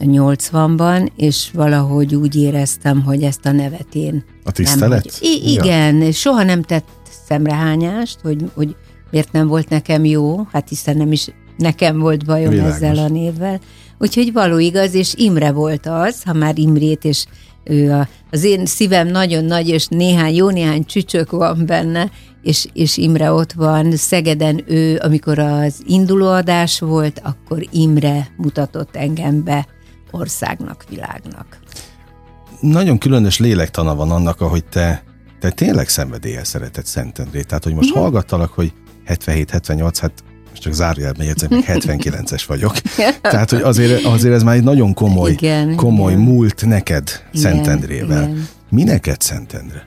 80-ban, 0.00 1.08
és 1.16 1.50
valahogy 1.52 2.14
úgy 2.14 2.36
éreztem, 2.36 3.02
hogy 3.02 3.22
ezt 3.22 3.46
a 3.46 3.52
nevet 3.52 3.94
én 3.94 4.24
A 4.44 4.50
tisztelet? 4.52 5.04
nem 5.20 5.32
I- 5.32 5.52
igen, 5.52 5.96
ja. 5.96 6.12
soha 6.12 6.42
nem 6.42 6.62
tett 6.62 6.88
szemrehányást, 7.26 8.20
hogy, 8.20 8.44
hogy 8.54 8.76
miért 9.10 9.32
nem 9.32 9.46
volt 9.46 9.68
nekem 9.68 10.04
jó, 10.04 10.46
hát 10.52 10.68
hiszen 10.68 10.96
nem 10.96 11.12
is 11.12 11.28
nekem 11.58 11.98
volt 11.98 12.24
bajom 12.24 12.50
Világos. 12.50 12.74
ezzel 12.74 12.98
a 12.98 13.08
névvel. 13.08 13.60
Úgyhogy 13.98 14.32
való 14.32 14.58
igaz, 14.58 14.94
és 14.94 15.14
Imre 15.16 15.52
volt 15.52 15.86
az, 15.86 16.22
ha 16.22 16.32
már 16.32 16.58
Imrét, 16.58 17.04
és 17.04 17.24
ő 17.64 17.92
a, 17.92 18.08
az 18.30 18.44
én 18.44 18.66
szívem 18.66 19.08
nagyon 19.08 19.44
nagy, 19.44 19.68
és 19.68 19.86
néhány, 19.86 20.34
jó 20.34 20.50
néhány 20.50 20.84
csücsök 20.84 21.30
van 21.30 21.66
benne, 21.66 22.10
és, 22.42 22.66
és 22.72 22.96
Imre 22.96 23.32
ott 23.32 23.52
van. 23.52 23.96
Szegeden 23.96 24.62
ő, 24.66 24.98
amikor 25.02 25.38
az 25.38 25.82
indulóadás 25.86 26.80
volt, 26.80 27.20
akkor 27.24 27.66
Imre 27.70 28.28
mutatott 28.36 28.96
engem 28.96 29.44
be 29.44 29.66
országnak, 30.10 30.84
világnak. 30.88 31.58
Nagyon 32.60 32.98
különös 32.98 33.38
lélektana 33.38 33.94
van 33.94 34.10
annak, 34.10 34.40
ahogy 34.40 34.64
te, 34.64 35.02
te 35.40 35.50
tényleg 35.50 35.88
szenvedéllyel 35.88 36.44
szereted 36.44 36.86
Szentendrét. 36.86 37.46
Tehát, 37.46 37.64
hogy 37.64 37.74
most 37.74 37.92
hallgattalak, 37.92 38.52
hogy 38.52 38.72
77-78, 39.06 39.96
hát 40.00 40.12
csak 40.58 40.72
zárójelben 40.72 41.26
jegyzem, 41.26 41.48
még 41.50 41.64
79-es 41.66 42.42
vagyok. 42.52 42.72
Tehát, 43.20 43.50
hogy 43.50 43.60
azért, 43.60 44.04
azért 44.04 44.34
ez 44.34 44.42
már 44.42 44.56
egy 44.56 44.62
nagyon 44.62 44.94
komoly, 44.94 45.30
igen, 45.30 45.76
komoly 45.76 46.12
igen. 46.12 46.24
múlt 46.24 46.66
neked 46.66 47.08
igen, 47.32 47.52
Szentendrével. 47.52 48.22
Igen. 48.22 48.48
Mi 48.70 48.82
neked 48.82 49.20
Szentendre? 49.20 49.86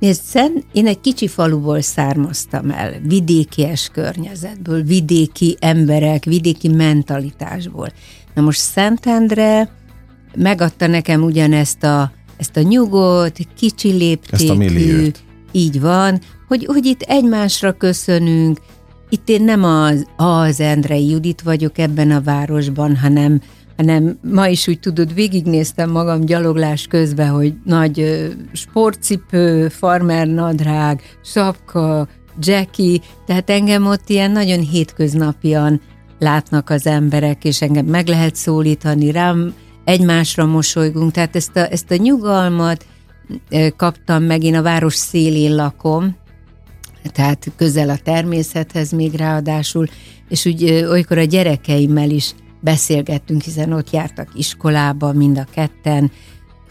Nézd, 0.00 0.22
Szent, 0.22 0.64
én 0.72 0.86
egy 0.86 1.00
kicsi 1.00 1.28
faluból 1.28 1.80
származtam 1.80 2.70
el, 2.70 2.92
vidékies 3.02 3.88
környezetből, 3.92 4.82
vidéki 4.82 5.56
emberek, 5.60 6.24
vidéki 6.24 6.68
mentalitásból. 6.68 7.92
Na 8.34 8.42
most 8.42 8.60
Szentendre 8.60 9.68
megadta 10.34 10.86
nekem 10.86 11.22
ugyanezt 11.22 11.82
a, 11.82 12.12
ezt 12.36 12.56
a 12.56 12.62
nyugodt, 12.62 13.38
kicsi 13.56 13.90
léptékű, 13.90 15.10
így 15.52 15.80
van, 15.80 16.20
hogy, 16.48 16.64
hogy 16.64 16.86
itt 16.86 17.00
egymásra 17.00 17.72
köszönünk, 17.72 18.60
itt 19.10 19.28
én 19.28 19.42
nem 19.42 19.64
az, 19.64 20.06
az 20.16 20.60
Endrei 20.60 21.10
Judit 21.10 21.42
vagyok 21.42 21.78
ebben 21.78 22.10
a 22.10 22.20
városban, 22.20 22.96
hanem, 22.96 23.40
hanem 23.76 24.18
ma 24.32 24.48
is 24.48 24.68
úgy 24.68 24.80
tudod, 24.80 25.14
végignéztem 25.14 25.90
magam 25.90 26.20
gyaloglás 26.20 26.86
közben, 26.86 27.30
hogy 27.30 27.54
nagy 27.64 28.28
sportcipő, 28.52 29.68
farmernadrág, 29.68 31.00
sapka, 31.24 32.08
Jackie, 32.38 33.00
tehát 33.26 33.50
engem 33.50 33.86
ott 33.86 34.08
ilyen 34.08 34.30
nagyon 34.30 34.60
hétköznapian 34.60 35.80
látnak 36.18 36.70
az 36.70 36.86
emberek, 36.86 37.44
és 37.44 37.62
engem 37.62 37.86
meg 37.86 38.06
lehet 38.06 38.34
szólítani, 38.34 39.10
rám 39.10 39.54
egymásra 39.84 40.46
mosolygunk, 40.46 41.10
tehát 41.12 41.36
ezt 41.36 41.56
a, 41.56 41.72
ezt 41.72 41.90
a 41.90 41.96
nyugalmat 41.96 42.86
kaptam 43.76 44.22
meg, 44.22 44.42
én 44.42 44.54
a 44.54 44.62
város 44.62 44.94
szélén 44.94 45.54
lakom, 45.54 46.16
tehát 47.02 47.52
közel 47.56 47.88
a 47.88 47.98
természethez 48.04 48.90
még 48.90 49.14
ráadásul, 49.14 49.86
és 50.28 50.46
úgy 50.46 50.84
olykor 50.90 51.18
a 51.18 51.24
gyerekeimmel 51.24 52.10
is 52.10 52.34
beszélgettünk, 52.60 53.42
hiszen 53.42 53.72
ott 53.72 53.90
jártak 53.90 54.28
iskolába 54.34 55.12
mind 55.12 55.38
a 55.38 55.46
ketten, 55.54 56.10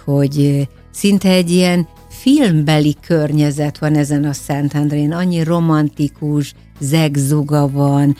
hogy 0.05 0.67
szinte 0.91 1.29
egy 1.29 1.51
ilyen 1.51 1.87
filmbeli 2.09 2.95
környezet 3.07 3.77
van 3.77 3.95
ezen 3.95 4.23
a 4.23 4.33
Szentendrén, 4.33 5.11
annyi 5.11 5.43
romantikus, 5.43 6.53
zegzuga 6.79 7.69
van, 7.69 8.15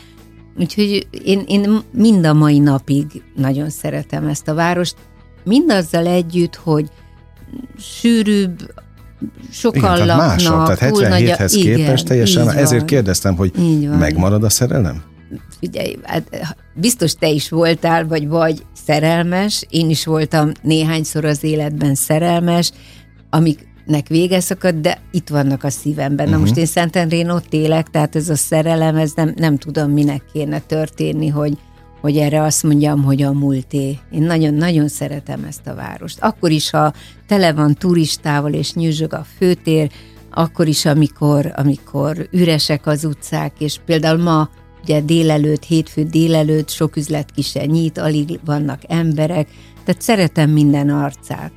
úgyhogy 0.58 1.08
én, 1.24 1.44
én 1.46 1.78
mind 1.92 2.26
a 2.26 2.32
mai 2.32 2.58
napig 2.58 3.06
nagyon 3.34 3.70
szeretem 3.70 4.26
ezt 4.26 4.48
a 4.48 4.54
várost, 4.54 4.96
mindazzal 5.44 6.06
együtt, 6.06 6.54
hogy 6.54 6.88
sűrűbb, 7.78 8.72
sokan 9.50 9.94
igen, 9.94 10.06
laknak. 10.06 10.26
Másabb, 10.26 10.76
tehát 10.76 10.94
77-hez 10.96 11.38
nagy, 11.38 11.62
képest 11.62 12.06
teljesen, 12.06 12.50
ezért 12.50 12.84
kérdeztem, 12.84 13.36
hogy 13.36 13.52
megmarad 13.98 14.44
a 14.44 14.50
szerelem? 14.50 15.02
Figyelj, 15.58 15.96
hát 16.02 16.28
biztos 16.74 17.12
te 17.12 17.28
is 17.28 17.48
voltál, 17.48 18.06
vagy 18.06 18.28
vagy 18.28 18.62
szerelmes, 18.84 19.64
én 19.68 19.90
is 19.90 20.04
voltam 20.04 20.52
néhányszor 20.62 21.24
az 21.24 21.44
életben 21.44 21.94
szerelmes, 21.94 22.72
amiknek 23.30 24.08
vége 24.08 24.40
szakadt, 24.40 24.80
de 24.80 24.98
itt 25.10 25.28
vannak 25.28 25.64
a 25.64 25.70
szívemben. 25.70 26.26
Uh-huh. 26.26 26.30
Na 26.30 26.36
mhm. 26.36 26.46
most 26.46 26.56
én 26.56 26.66
Szentendrén 26.66 27.30
ott 27.30 27.52
élek, 27.52 27.90
tehát 27.90 28.16
ez 28.16 28.28
a 28.28 28.36
szerelem, 28.36 28.96
ez 28.96 29.12
nem, 29.14 29.32
nem 29.36 29.56
tudom, 29.56 29.90
minek 29.90 30.22
kéne 30.32 30.58
történni, 30.58 31.28
hogy, 31.28 31.58
hogy 32.00 32.16
erre 32.16 32.42
azt 32.42 32.62
mondjam, 32.62 33.02
hogy 33.02 33.22
a 33.22 33.32
múlté. 33.32 33.98
Én 34.10 34.22
nagyon-nagyon 34.22 34.88
szeretem 34.88 35.44
ezt 35.44 35.66
a 35.66 35.74
várost. 35.74 36.18
Akkor 36.20 36.50
is, 36.50 36.70
ha 36.70 36.92
tele 37.26 37.52
van 37.52 37.74
turistával 37.74 38.52
és 38.52 38.72
nyüzsög 38.72 39.12
a 39.12 39.26
főtér, 39.38 39.90
akkor 40.30 40.68
is, 40.68 40.84
amikor, 40.84 41.52
amikor 41.56 42.28
üresek 42.30 42.86
az 42.86 43.04
utcák, 43.04 43.52
és 43.58 43.78
például 43.86 44.22
ma 44.22 44.50
ugye 44.82 45.00
délelőtt, 45.00 45.64
hétfő 45.64 46.02
délelőtt 46.02 46.68
sok 46.68 46.96
üzlet 46.96 47.30
ki 47.30 47.42
se 47.42 47.64
nyit, 47.64 47.98
alig 47.98 48.40
vannak 48.44 48.80
emberek, 48.88 49.48
tehát 49.84 50.02
szeretem 50.02 50.50
minden 50.50 50.88
arcát. 50.88 51.52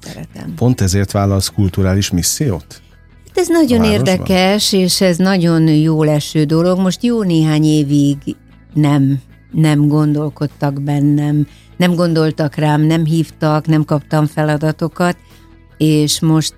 Szeretem. 0.00 0.54
Pont 0.56 0.80
ezért 0.80 1.10
vállalsz 1.10 1.48
kulturális 1.48 2.10
missziót? 2.10 2.82
Hát 3.26 3.38
ez 3.38 3.48
nagyon 3.48 3.84
érdekes, 3.84 4.72
és 4.72 5.00
ez 5.00 5.16
nagyon 5.16 5.68
jó 5.68 6.02
leső 6.02 6.44
dolog. 6.44 6.78
Most 6.78 7.02
jó 7.02 7.22
néhány 7.22 7.64
évig 7.64 8.16
nem 8.74 9.20
nem 9.54 9.88
gondolkodtak 9.88 10.82
bennem, 10.82 11.46
nem 11.76 11.94
gondoltak 11.94 12.54
rám, 12.54 12.80
nem 12.80 13.04
hívtak, 13.04 13.66
nem 13.66 13.84
kaptam 13.84 14.26
feladatokat, 14.26 15.16
és 15.76 16.20
most, 16.20 16.54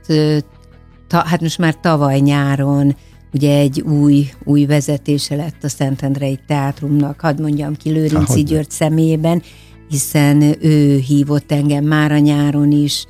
ta, 1.07 1.19
hát 1.27 1.41
most 1.41 1.59
már 1.59 1.75
tavaly 1.81 2.19
nyáron 2.19 2.97
ugye 3.33 3.59
egy 3.59 3.81
új, 3.81 4.29
új 4.45 4.67
vezetése 4.67 5.37
lett 5.37 5.65
a 5.65 5.69
Szentendrei 5.69 6.39
Teátrumnak, 6.47 7.21
hadd 7.21 7.41
mondjam 7.41 7.75
ki 7.75 7.91
Lőrinci 7.91 8.43
György 8.43 8.71
személyében, 8.71 9.43
hiszen 9.89 10.65
ő 10.65 10.99
hívott 10.99 11.53
engem 11.53 11.85
már 11.85 12.13
a 12.13 12.19
nyáron 12.19 12.71
is, 12.71 13.07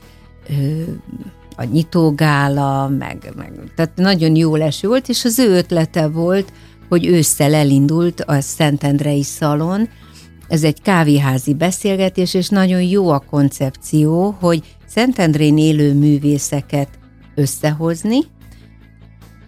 a 1.57 1.65
nyitógála, 1.65 2.89
meg, 2.89 3.33
meg, 3.37 3.53
tehát 3.75 3.93
nagyon 3.95 4.37
jó 4.37 4.57
leső 4.57 4.89
volt, 4.89 5.09
és 5.09 5.25
az 5.25 5.39
ő 5.39 5.57
ötlete 5.57 6.09
volt, 6.09 6.53
hogy 6.89 7.07
ősszel 7.07 7.55
elindult 7.55 8.21
a 8.21 8.41
Szentendrei 8.41 9.23
Szalon. 9.23 9.89
Ez 10.49 10.63
egy 10.63 10.83
kávéházi 10.83 11.55
beszélgetés, 11.55 12.35
és 12.35 12.49
nagyon 12.49 12.83
jó 12.83 13.09
a 13.09 13.19
koncepció, 13.19 14.37
hogy 14.41 14.77
Szentendrén 14.87 15.59
élő 15.59 15.95
művészeket 15.95 16.89
összehozni, 17.35 18.19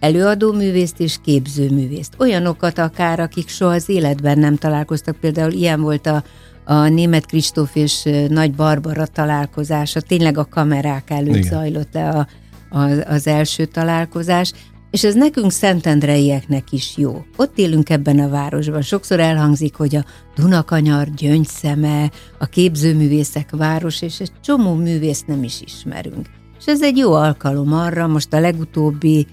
előadó 0.00 0.52
művészt 0.52 1.00
és 1.00 1.16
képző 1.24 1.70
művészt. 1.70 2.14
Olyanokat 2.18 2.78
akár, 2.78 3.20
akik 3.20 3.48
soha 3.48 3.72
az 3.72 3.88
életben 3.88 4.38
nem 4.38 4.56
találkoztak. 4.56 5.16
Például 5.16 5.52
ilyen 5.52 5.80
volt 5.80 6.06
a, 6.06 6.24
a 6.64 6.88
német 6.88 7.26
Kristóf 7.26 7.74
és 7.74 8.08
Nagy 8.28 8.54
Barbara 8.54 9.06
találkozása. 9.06 10.00
Tényleg 10.00 10.38
a 10.38 10.48
kamerák 10.50 11.10
előtt 11.10 11.36
Igen. 11.36 11.50
zajlott 11.50 11.92
le 11.92 12.08
a, 12.08 12.26
a, 12.70 12.80
az 13.12 13.26
első 13.26 13.64
találkozás. 13.64 14.52
És 14.90 15.04
ez 15.04 15.14
nekünk 15.14 15.52
szentendreieknek 15.52 16.72
is 16.72 16.96
jó. 16.96 17.24
Ott 17.36 17.58
élünk 17.58 17.90
ebben 17.90 18.18
a 18.18 18.28
városban. 18.28 18.82
Sokszor 18.82 19.20
elhangzik, 19.20 19.74
hogy 19.74 19.96
a 19.96 20.04
Dunakanyar 20.34 21.08
gyöngyszeme, 21.14 22.10
a 22.38 22.46
képzőművészek 22.46 23.50
város, 23.50 24.02
és 24.02 24.20
egy 24.20 24.32
csomó 24.44 24.74
művész 24.74 25.24
nem 25.26 25.42
is 25.42 25.60
ismerünk. 25.60 26.26
És 26.58 26.66
ez 26.66 26.82
egy 26.82 26.96
jó 26.96 27.12
alkalom 27.12 27.72
arra, 27.72 28.06
most 28.06 28.32
a 28.32 28.40
legutóbbi, 28.40 29.26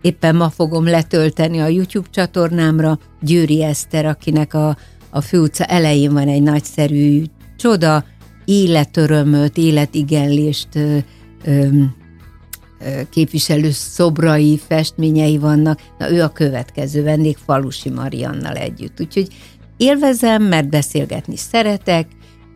éppen 0.00 0.36
ma 0.36 0.50
fogom 0.50 0.84
letölteni 0.84 1.58
a 1.58 1.66
YouTube 1.66 2.08
csatornámra, 2.10 2.98
Győri 3.20 3.62
Eszter, 3.62 4.06
akinek 4.06 4.54
a, 4.54 4.76
a 5.10 5.20
főutca 5.20 5.64
elején 5.64 6.12
van 6.12 6.28
egy 6.28 6.42
nagyszerű 6.42 7.24
csoda, 7.56 8.04
életörömöt, 8.44 9.56
életigenlést 9.56 10.68
ö, 10.74 10.96
ö, 11.44 11.68
képviselő 13.10 13.70
szobrai, 13.70 14.60
festményei 14.66 15.38
vannak, 15.38 15.80
na 15.98 16.10
ő 16.10 16.22
a 16.22 16.28
következő 16.28 17.02
vendég 17.02 17.36
Falusi 17.46 17.90
Mariannal 17.90 18.54
együtt. 18.54 19.00
Úgyhogy 19.00 19.28
élvezem, 19.76 20.42
mert 20.42 20.68
beszélgetni 20.68 21.36
szeretek, 21.36 22.06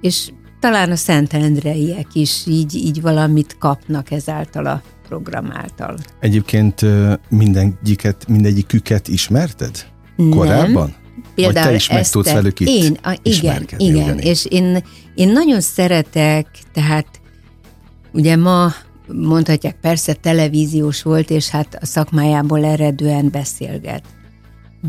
és 0.01 0.31
talán 0.61 0.91
a 0.91 0.97
Szentendreiek 0.97 2.07
is 2.13 2.43
így, 2.47 2.75
így 2.75 3.01
valamit 3.01 3.57
kapnak 3.59 4.11
ezáltal 4.11 4.67
a 4.67 4.83
program 5.09 5.51
által. 5.53 5.97
Egyébként 6.21 6.81
mindegyiket, 7.29 8.29
mindegyiküket 8.29 9.09
ismerted? 9.09 9.87
Korábban? 10.31 10.73
Nem. 10.73 10.99
Például 11.35 11.55
Vagy 11.55 11.65
te 11.65 11.75
is 11.75 11.89
meg 11.89 12.09
tudsz 12.09 12.33
velük 12.33 12.61
itt 12.61 12.67
én, 12.67 12.99
a, 13.03 13.19
igen, 13.23 13.67
igen, 13.77 13.95
ugyanígy. 13.95 14.25
és 14.25 14.45
én, 14.45 14.85
én 15.15 15.29
nagyon 15.29 15.61
szeretek, 15.61 16.47
tehát 16.73 17.21
ugye 18.13 18.37
ma 18.37 18.73
mondhatják, 19.13 19.77
persze 19.81 20.15
televíziós 20.15 21.03
volt, 21.03 21.31
és 21.31 21.49
hát 21.49 21.79
a 21.81 21.87
szakmájából 21.87 22.65
eredően 22.65 23.29
beszélget. 23.31 24.03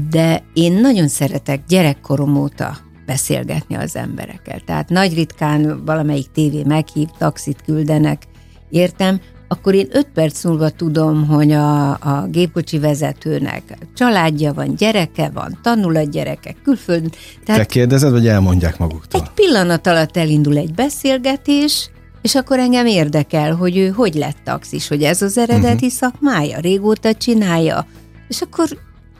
De 0.09 0.43
én 0.53 0.73
nagyon 0.73 1.07
szeretek 1.07 1.61
gyerekkorom 1.67 2.37
óta 2.37 2.77
beszélgetni 3.05 3.75
az 3.75 3.95
emberekkel. 3.95 4.59
Tehát 4.59 4.89
nagy 4.89 5.13
ritkán 5.13 5.85
valamelyik 5.85 6.31
tévé 6.31 6.63
meghív, 6.63 7.07
taxit 7.17 7.61
küldenek, 7.65 8.23
értem, 8.69 9.19
akkor 9.47 9.73
én 9.73 9.87
öt 9.91 10.07
perc 10.13 10.43
múlva 10.43 10.69
tudom, 10.69 11.27
hogy 11.27 11.51
a, 11.51 11.89
a 11.89 12.27
gépkocsi 12.29 12.79
vezetőnek 12.79 13.77
családja 13.95 14.53
van, 14.53 14.75
gyereke 14.75 15.29
van, 15.33 15.59
tanul 15.61 15.95
a 15.95 16.01
gyerekek 16.01 16.55
külföldön. 16.63 17.11
Tehát 17.45 17.61
Te 17.61 17.67
kérdezed, 17.67 18.11
vagy 18.11 18.27
elmondják 18.27 18.77
maguktól? 18.77 19.21
Egy 19.21 19.29
pillanat 19.29 19.87
alatt 19.87 20.17
elindul 20.17 20.57
egy 20.57 20.73
beszélgetés, 20.73 21.89
és 22.21 22.35
akkor 22.35 22.59
engem 22.59 22.85
érdekel, 22.85 23.55
hogy 23.55 23.77
ő 23.77 23.87
hogy 23.87 24.13
lett 24.13 24.37
taxis, 24.43 24.87
hogy 24.87 25.03
ez 25.03 25.21
az 25.21 25.37
eredeti 25.37 25.73
uh-huh. 25.73 25.89
szakmája, 25.89 26.59
régóta 26.59 27.13
csinálja. 27.13 27.87
És 28.27 28.41
akkor 28.41 28.67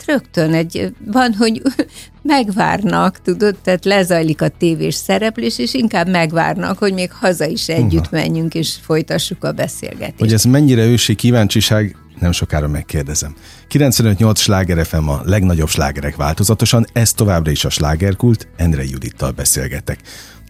rögtön 0.06 0.54
egy, 0.54 0.94
van, 1.06 1.34
hogy 1.34 1.62
megvárnak, 2.22 3.22
tudod, 3.22 3.56
tehát 3.64 3.86
lezajlik 3.86 4.42
a 4.42 4.48
tévés 4.48 4.96
szereplés, 4.96 5.60
és 5.60 5.74
inkább 5.74 6.10
megvárnak, 6.10 6.78
hogy 6.78 6.94
még 6.94 7.12
haza 7.12 7.46
is 7.46 7.68
együtt 7.68 8.06
uh-huh. 8.06 8.20
menjünk, 8.20 8.54
és 8.54 8.76
folytassuk 8.82 9.44
a 9.44 9.52
beszélgetést. 9.52 10.20
Hogy 10.20 10.34
ez 10.34 10.44
mennyire 10.44 10.86
ősi 10.86 11.16
kíváncsiság, 11.16 11.96
nem 12.20 12.32
sokára 12.32 12.68
megkérdezem. 12.68 13.36
95-8 13.70 14.36
sláger 14.36 14.86
FM 14.86 15.08
a 15.08 15.22
legnagyobb 15.24 15.70
slágerek 15.70 16.16
változatosan, 16.16 16.86
ez 16.94 17.14
továbbra 17.14 17.52
is 17.52 17.66
a 17.66 17.70
slágerkult, 17.70 18.48
Endre 18.58 18.84
Judittal 18.84 19.32
beszélgetek. 19.32 20.00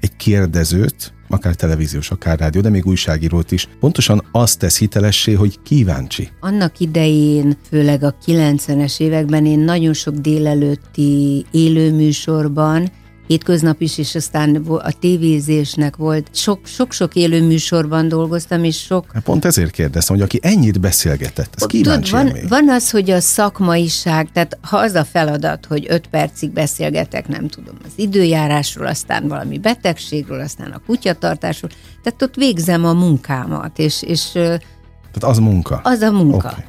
Egy 0.02 0.16
kérdezőt, 0.16 1.14
akár 1.30 1.56
televíziós, 1.56 2.12
akár 2.12 2.40
rádió, 2.40 2.62
de 2.62 2.70
még 2.70 2.86
újságírót 2.86 3.52
is, 3.52 3.68
pontosan 3.80 4.24
azt 4.32 4.60
tesz 4.60 4.78
hitelessé, 4.78 5.34
hogy 5.34 5.60
kíváncsi. 5.64 6.30
Annak 6.40 6.80
idején, 6.80 7.58
főleg 7.70 8.04
a 8.04 8.16
90-es 8.26 9.00
években 9.00 9.46
én 9.46 9.60
nagyon 9.60 9.94
sok 9.94 10.14
délelőtti 10.14 11.46
élőműsorban 11.52 12.92
hétköznap 13.32 13.82
is, 13.82 13.98
és 13.98 14.16
aztán 14.16 14.56
a 14.66 14.92
tévézésnek 15.00 15.96
volt. 15.96 16.30
Sok-sok 16.64 17.16
élő 17.16 17.46
műsorban 17.48 18.08
dolgoztam, 18.08 18.64
és 18.64 18.78
sok... 18.78 19.06
Hát 19.14 19.24
pont 19.24 19.46
ezért 19.46 19.72
kérdeztem, 19.72 20.16
hogy 20.16 20.26
aki 20.26 20.40
ennyit 20.42 20.80
beszélgetett, 20.80 21.54
ez 21.58 21.66
kíváncsi 21.66 22.12
van, 22.12 22.34
van 22.50 22.70
az, 22.70 22.90
hogy 22.90 23.10
a 23.10 23.20
szakmaiság, 23.20 24.32
tehát 24.32 24.58
ha 24.62 24.78
az 24.78 24.94
a 24.94 25.04
feladat, 25.04 25.66
hogy 25.66 25.86
öt 25.90 26.08
percig 26.08 26.52
beszélgetek, 26.52 27.28
nem 27.28 27.48
tudom, 27.48 27.76
az 27.86 27.92
időjárásról, 27.96 28.88
aztán 28.88 29.28
valami 29.28 29.58
betegségről, 29.58 30.40
aztán 30.40 30.72
a 30.72 30.82
kutyatartásról, 30.86 31.72
tehát 32.04 32.22
ott 32.22 32.36
végzem 32.36 32.86
a 32.86 32.94
munkámat, 32.94 33.80
és... 33.80 34.04
és 34.04 34.32
tehát 34.32 35.36
az 35.36 35.38
munka? 35.38 35.80
Az 35.84 36.02
a 36.02 36.12
munka. 36.12 36.48
Okay. 36.48 36.64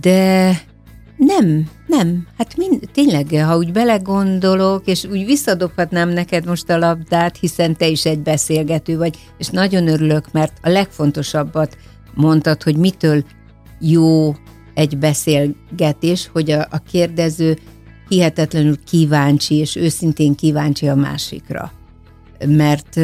De 0.00 0.60
nem, 1.16 1.68
nem. 1.86 2.26
Hát 2.38 2.56
mind, 2.56 2.88
tényleg, 2.92 3.28
ha 3.46 3.56
úgy 3.56 3.72
belegondolok, 3.72 4.86
és 4.86 5.04
úgy 5.04 5.24
visszadobhatnám 5.24 6.08
neked 6.08 6.46
most 6.46 6.70
a 6.70 6.78
labdát, 6.78 7.36
hiszen 7.36 7.76
te 7.76 7.86
is 7.86 8.04
egy 8.04 8.20
beszélgető 8.20 8.96
vagy, 8.96 9.18
és 9.38 9.48
nagyon 9.48 9.88
örülök, 9.88 10.32
mert 10.32 10.52
a 10.62 10.68
legfontosabbat 10.68 11.76
mondtad, 12.14 12.62
hogy 12.62 12.76
mitől 12.76 13.24
jó 13.80 14.34
egy 14.74 14.98
beszélgetés, 14.98 16.30
hogy 16.32 16.50
a, 16.50 16.66
a 16.70 16.78
kérdező 16.78 17.58
hihetetlenül 18.08 18.84
kíváncsi, 18.84 19.54
és 19.54 19.76
őszintén 19.76 20.34
kíváncsi 20.34 20.88
a 20.88 20.94
másikra. 20.94 21.72
Mert 22.46 23.00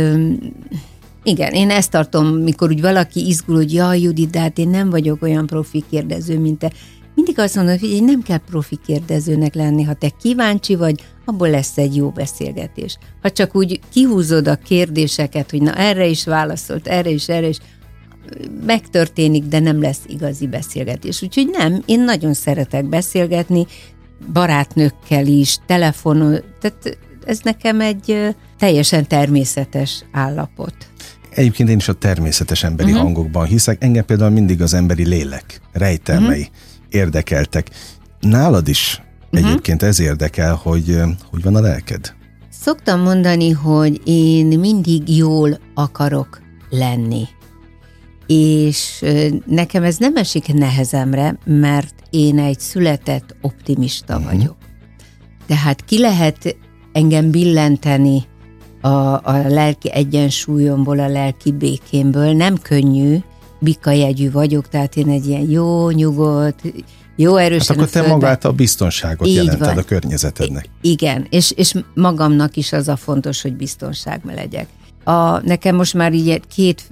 igen, 1.23 1.53
én 1.53 1.71
ezt 1.71 1.91
tartom, 1.91 2.27
mikor 2.27 2.71
úgy 2.71 2.81
valaki 2.81 3.27
izgul, 3.27 3.57
hogy 3.57 3.73
jaj, 3.73 4.01
Judit, 4.01 4.31
de 4.31 4.41
hát 4.41 4.59
én 4.59 4.69
nem 4.69 4.91
vagyok 4.91 5.23
olyan 5.23 5.47
profi 5.47 5.85
kérdező, 5.91 6.39
mint 6.39 6.59
te 6.59 6.73
mindig 7.21 7.39
azt 7.39 7.57
mondom, 7.57 7.79
hogy 7.79 8.05
nem 8.05 8.23
kell 8.23 8.39
profi 8.39 8.79
kérdezőnek 8.87 9.55
lenni, 9.55 9.83
ha 9.83 9.95
te 9.95 10.09
kíváncsi 10.21 10.75
vagy, 10.75 11.05
abból 11.25 11.51
lesz 11.51 11.79
egy 11.79 11.97
jó 11.97 12.11
beszélgetés. 12.11 12.99
Ha 13.23 13.31
csak 13.31 13.57
úgy 13.57 13.81
kihúzod 13.93 14.49
a 14.49 14.57
kérdéseket, 14.57 15.51
hogy 15.51 15.63
na 15.63 15.75
erre 15.75 16.07
is 16.07 16.25
válaszolt, 16.25 16.87
erre 16.87 17.11
is, 17.11 17.29
erre 17.29 17.49
is, 17.49 17.59
megtörténik, 18.67 19.45
de 19.45 19.59
nem 19.59 19.81
lesz 19.81 20.01
igazi 20.07 20.47
beszélgetés. 20.47 21.23
Úgyhogy 21.23 21.49
nem, 21.53 21.83
én 21.87 22.01
nagyon 22.01 22.35
szeretek 22.35 22.85
beszélgetni, 22.85 23.67
barátnőkkel 24.33 25.27
is, 25.27 25.57
telefonon, 25.67 26.39
tehát 26.61 26.99
ez 27.25 27.41
nekem 27.43 27.81
egy 27.81 28.35
teljesen 28.59 29.07
természetes 29.07 30.05
állapot. 30.13 30.75
Egyébként 31.31 31.69
én 31.69 31.77
is 31.77 31.89
a 31.89 31.93
természetes 31.93 32.65
emberi 32.65 32.91
uh-huh. 32.91 33.05
hangokban 33.05 33.47
hiszek. 33.47 33.83
Engem 33.83 34.05
például 34.05 34.31
mindig 34.31 34.63
az 34.63 34.75
emberi 34.75 35.07
lélek 35.07 35.61
rejtelmei 35.73 36.41
uh-huh 36.41 36.69
érdekeltek. 36.91 37.71
Nálad 38.21 38.69
is 38.69 39.03
uh-huh. 39.33 39.49
egyébként 39.49 39.83
ez 39.83 40.01
érdekel, 40.01 40.55
hogy 40.55 41.03
hogy 41.31 41.43
van 41.43 41.57
a 41.57 41.61
lelked? 41.61 42.15
Szoktam 42.51 43.01
mondani, 43.01 43.51
hogy 43.51 44.01
én 44.05 44.47
mindig 44.47 45.17
jól 45.17 45.59
akarok 45.75 46.41
lenni. 46.71 47.25
És 48.27 49.05
nekem 49.47 49.83
ez 49.83 49.97
nem 49.97 50.17
esik 50.17 50.53
nehezemre, 50.53 51.39
mert 51.45 51.95
én 52.11 52.39
egy 52.39 52.61
született 52.61 53.37
optimista 53.41 54.17
uh-huh. 54.17 54.33
vagyok. 54.33 54.57
Tehát 55.47 55.85
ki 55.85 55.99
lehet 55.99 56.57
engem 56.93 57.31
billenteni 57.31 58.25
a, 58.81 58.89
a 59.13 59.49
lelki 59.49 59.93
egyensúlyomból, 59.93 60.99
a 60.99 61.09
lelki 61.09 61.53
békémből. 61.53 62.33
Nem 62.33 62.57
könnyű, 62.57 63.19
jegyű 63.85 64.31
vagyok, 64.31 64.69
tehát 64.69 64.97
én 64.97 65.09
egy 65.09 65.27
ilyen 65.27 65.51
jó, 65.51 65.91
nyugodt, 65.91 66.61
jó 67.17 67.37
erősen 67.37 67.67
hát 67.67 67.77
akkor 67.77 67.89
te 67.89 67.99
földbe. 67.99 68.13
magát 68.13 68.45
a 68.45 68.53
biztonságot 68.53 69.27
Így 69.27 69.35
jelented 69.35 69.67
van. 69.67 69.79
a 69.79 69.83
környezetednek. 69.83 70.65
I- 70.81 70.91
igen, 70.91 71.27
és, 71.31 71.51
és 71.51 71.75
magamnak 71.95 72.57
is 72.57 72.73
az 72.73 72.89
a 72.89 72.97
fontos, 72.97 73.43
hogy 73.43 73.55
biztonságban 73.55 74.35
legyek. 74.35 74.67
A, 75.05 75.47
nekem 75.47 75.77
most 75.77 75.95
már 75.95 76.13
így 76.13 76.41
két 76.55 76.83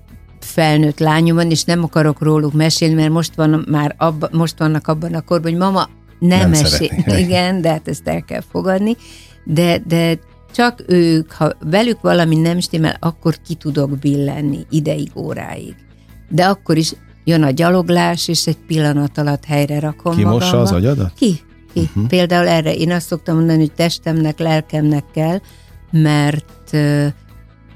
felnőtt 0.40 0.99
lányom 0.99 1.37
van, 1.37 1.51
és 1.51 1.64
nem 1.64 1.85
akarok 1.85 2.23
róluk 2.23 2.53
mesélni, 2.53 2.95
mert 2.95 3.11
most, 3.11 3.35
van 3.35 3.64
már 3.69 3.95
abba, 3.99 4.29
most 4.33 4.59
vannak 4.59 4.87
abban 4.88 5.14
a 5.14 5.21
korban, 5.21 5.51
hogy 5.51 5.61
mama 5.61 5.88
nem, 6.19 6.38
nem 6.38 6.51
mesél. 6.51 7.05
Igen, 7.25 7.61
de 7.61 7.71
hát 7.71 7.88
ezt 7.88 8.09
el 8.09 8.23
kell 8.23 8.42
fogadni. 8.51 8.97
De, 9.45 9.83
de 9.87 10.19
csak 10.55 10.83
ők, 10.87 11.33
ha 11.33 11.53
velük 11.61 12.01
valami 12.01 12.37
nem 12.37 12.61
stimmel, 12.61 12.97
akkor 13.01 13.37
ki 13.47 13.55
tudok 13.55 13.99
billenni 13.99 14.66
ideig, 14.71 15.11
óráig 15.14 15.75
de 16.29 16.45
akkor 16.45 16.77
is 16.77 16.95
jön 17.25 17.43
a 17.43 17.51
gyaloglás, 17.51 18.29
és 18.29 18.47
egy 18.47 18.59
pillanat 18.67 19.19
alatt 19.19 19.45
helyre 19.45 19.81
rakom 19.81 20.17
Ki 20.17 20.25
mossa 20.25 20.61
az 20.61 20.73
agyadat? 20.73 21.12
Ki? 21.14 21.41
Ki? 21.73 21.81
Uh-huh. 21.81 22.07
Például 22.07 22.49
erre 22.49 22.75
én 22.75 22.93
azt 22.93 23.07
szoktam 23.07 23.37
mondani, 23.37 23.59
hogy 23.59 23.73
testemnek, 23.73 24.38
lelkemnek 24.38 25.05
kell, 25.12 25.38
mert 25.91 26.71
uh, 26.73 27.07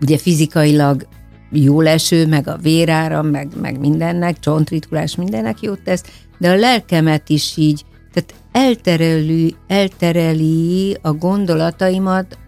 ugye 0.01 0.19
fizikailag 0.19 1.07
jó 1.51 1.81
leső, 1.81 2.27
meg 2.27 2.49
a 2.49 2.57
vérára, 2.57 3.23
meg, 3.23 3.49
meg 3.61 3.79
mindennek, 3.79 4.39
csontritkulás 4.39 5.17
mindennek 5.17 5.61
jót 5.61 5.83
tesz, 5.83 6.05
de 6.39 6.51
a 6.51 6.57
lelkemet 6.57 7.29
is 7.29 7.57
így, 7.57 7.85
tehát 8.13 8.35
eltereli, 8.53 9.55
eltereli 9.67 10.97
a 11.03 11.13
gondolataimat 11.13 12.39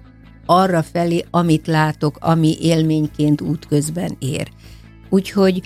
arra 0.47 0.83
felé, 0.83 1.25
amit 1.31 1.67
látok, 1.67 2.17
ami 2.21 2.57
élményként 2.61 3.41
útközben 3.41 4.17
ér. 4.19 4.49
Úgyhogy 5.11 5.63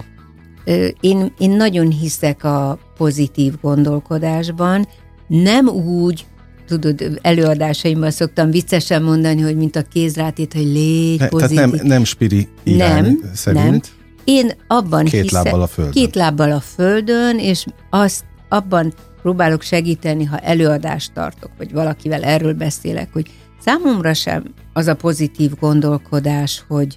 én, 1.00 1.32
én 1.38 1.50
nagyon 1.50 1.90
hiszek 1.90 2.44
a 2.44 2.78
pozitív 2.96 3.54
gondolkodásban, 3.60 4.88
nem 5.26 5.68
úgy, 5.68 6.26
tudod, 6.66 7.18
előadásaimban 7.22 8.10
szoktam 8.10 8.50
viccesen 8.50 9.02
mondani, 9.02 9.40
hogy 9.40 9.56
mint 9.56 9.76
a 9.76 9.82
kézrátét, 9.82 10.52
hogy 10.52 10.66
légy 10.66 11.18
ne, 11.18 11.28
pozitív. 11.28 11.56
Tehát 11.56 11.72
nem, 11.72 11.86
nem 11.86 12.04
spiri 12.04 12.48
irány 12.62 13.02
nem, 13.02 13.30
szerint? 13.34 13.70
Nem. 13.70 13.80
Én 14.24 14.52
abban 14.66 15.04
két 15.04 15.22
hiszek, 15.22 15.44
lábbal 15.44 15.62
a 15.62 15.66
földön. 15.66 15.92
Két 15.92 16.14
lábbal 16.14 16.52
a 16.52 16.60
földön, 16.60 17.38
és 17.38 17.66
azt 17.90 18.24
abban 18.48 18.94
próbálok 19.22 19.62
segíteni, 19.62 20.24
ha 20.24 20.38
előadást 20.38 21.12
tartok, 21.12 21.50
vagy 21.58 21.72
valakivel 21.72 22.22
erről 22.22 22.52
beszélek, 22.52 23.08
hogy 23.12 23.26
számomra 23.60 24.14
sem 24.14 24.44
az 24.72 24.86
a 24.86 24.94
pozitív 24.94 25.50
gondolkodás, 25.60 26.64
hogy, 26.68 26.96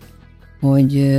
hogy 0.60 1.18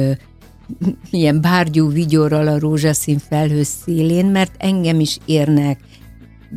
ilyen 1.11 1.41
bárgyú 1.41 1.91
vigyorral 1.91 2.47
a 2.47 2.59
rózsaszín 2.59 3.19
felhő 3.29 3.63
szélén, 3.63 4.27
mert 4.27 4.53
engem 4.59 5.01
is 5.01 5.19
érnek 5.25 5.79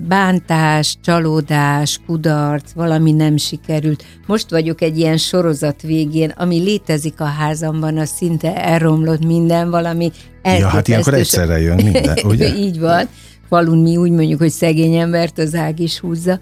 bántás, 0.07 0.97
csalódás, 1.03 1.99
kudarc, 2.05 2.71
valami 2.71 3.11
nem 3.11 3.37
sikerült. 3.37 4.03
Most 4.27 4.49
vagyok 4.49 4.81
egy 4.81 4.97
ilyen 4.97 5.17
sorozat 5.17 5.81
végén, 5.81 6.29
ami 6.29 6.59
létezik 6.59 7.19
a 7.19 7.25
házamban, 7.25 7.97
az 7.97 8.09
szinte 8.09 8.63
elromlott 8.63 9.25
minden, 9.25 9.69
valami 9.69 10.11
Ja, 10.43 10.67
hát 10.67 10.87
ilyenkor 10.87 11.13
egyszerre 11.13 11.59
jön 11.59 11.75
minden, 11.75 12.17
ugye? 12.31 12.55
Így 12.55 12.79
van. 12.79 13.07
Falun 13.49 13.77
mi 13.77 13.97
úgy 13.97 14.11
mondjuk, 14.11 14.39
hogy 14.39 14.51
szegény 14.51 14.95
embert 14.95 15.37
az 15.37 15.55
ág 15.55 15.79
is 15.79 15.99
húzza. 15.99 16.39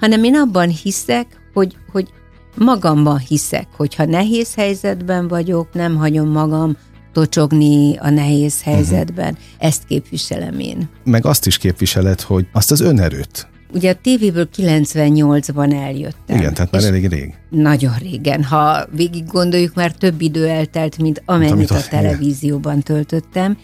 Hanem 0.00 0.24
én 0.24 0.34
abban 0.34 0.68
hiszek, 0.68 1.26
hogy, 1.52 1.76
hogy 1.92 2.08
magamban 2.56 3.18
hiszek, 3.18 3.66
hogyha 3.76 4.04
nehéz 4.04 4.54
helyzetben 4.54 5.28
vagyok, 5.28 5.68
nem 5.72 5.96
hagyom 5.96 6.28
magam 6.28 6.76
tocsogni 7.14 7.96
a 7.96 8.10
nehéz 8.10 8.60
mhm. 8.60 8.70
helyzetben. 8.70 9.32
Uh-huh. 9.32 9.46
Ezt 9.58 9.84
képviselem 9.84 10.58
én. 10.58 10.88
Meg 11.04 11.26
azt 11.26 11.46
is 11.46 11.58
képviseled, 11.58 12.20
hogy 12.20 12.46
azt 12.52 12.70
az 12.70 12.80
önerőt, 12.80 13.48
Ugye 13.74 13.90
a 13.90 13.94
tévéből 14.02 14.48
98-ban 14.56 15.82
eljöttem. 15.82 16.36
Igen, 16.36 16.54
tehát 16.54 16.70
már 16.70 16.84
elég 16.84 17.08
rég. 17.08 17.34
Nagyon 17.50 17.94
régen. 17.98 18.44
Ha 18.44 18.86
végig 18.96 19.26
gondoljuk, 19.26 19.74
már 19.74 19.92
több 19.92 20.20
idő 20.20 20.48
eltelt, 20.48 20.98
mint 20.98 21.22
amennyit 21.24 21.70
a, 21.70 21.74
a 21.76 21.82
televízióban 21.90 22.80
töltöttem. 22.80 23.58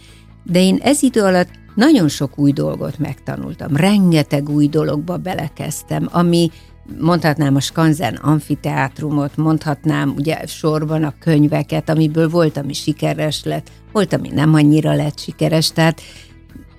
De 0.44 0.60
én 0.60 0.78
ez 0.82 1.02
idő 1.02 1.22
alatt 1.22 1.48
nagyon 1.74 2.08
sok 2.08 2.38
új 2.38 2.52
dolgot 2.52 2.98
megtanultam. 2.98 3.76
Rengeteg 3.76 4.48
új 4.48 4.68
dologba 4.68 5.16
belekezdtem, 5.16 6.08
ami 6.12 6.50
mondhatnám 6.98 7.57
a 7.57 7.61
Skanzen 7.61 8.14
amfiteátrumot, 8.14 9.37
mondhatnám 9.37 10.14
ugye 10.16 10.46
sorban 10.46 11.05
a 11.05 11.14
könyveket, 11.18 11.88
amiből 11.88 12.29
volt, 12.29 12.57
ami 12.57 12.72
sikeres 12.72 13.44
lett, 13.44 13.70
volt, 13.92 14.12
ami 14.12 14.29
nem 14.29 14.55
annyira 14.55 14.94
lett 14.94 15.18
sikeres, 15.18 15.72
tehát 15.72 16.00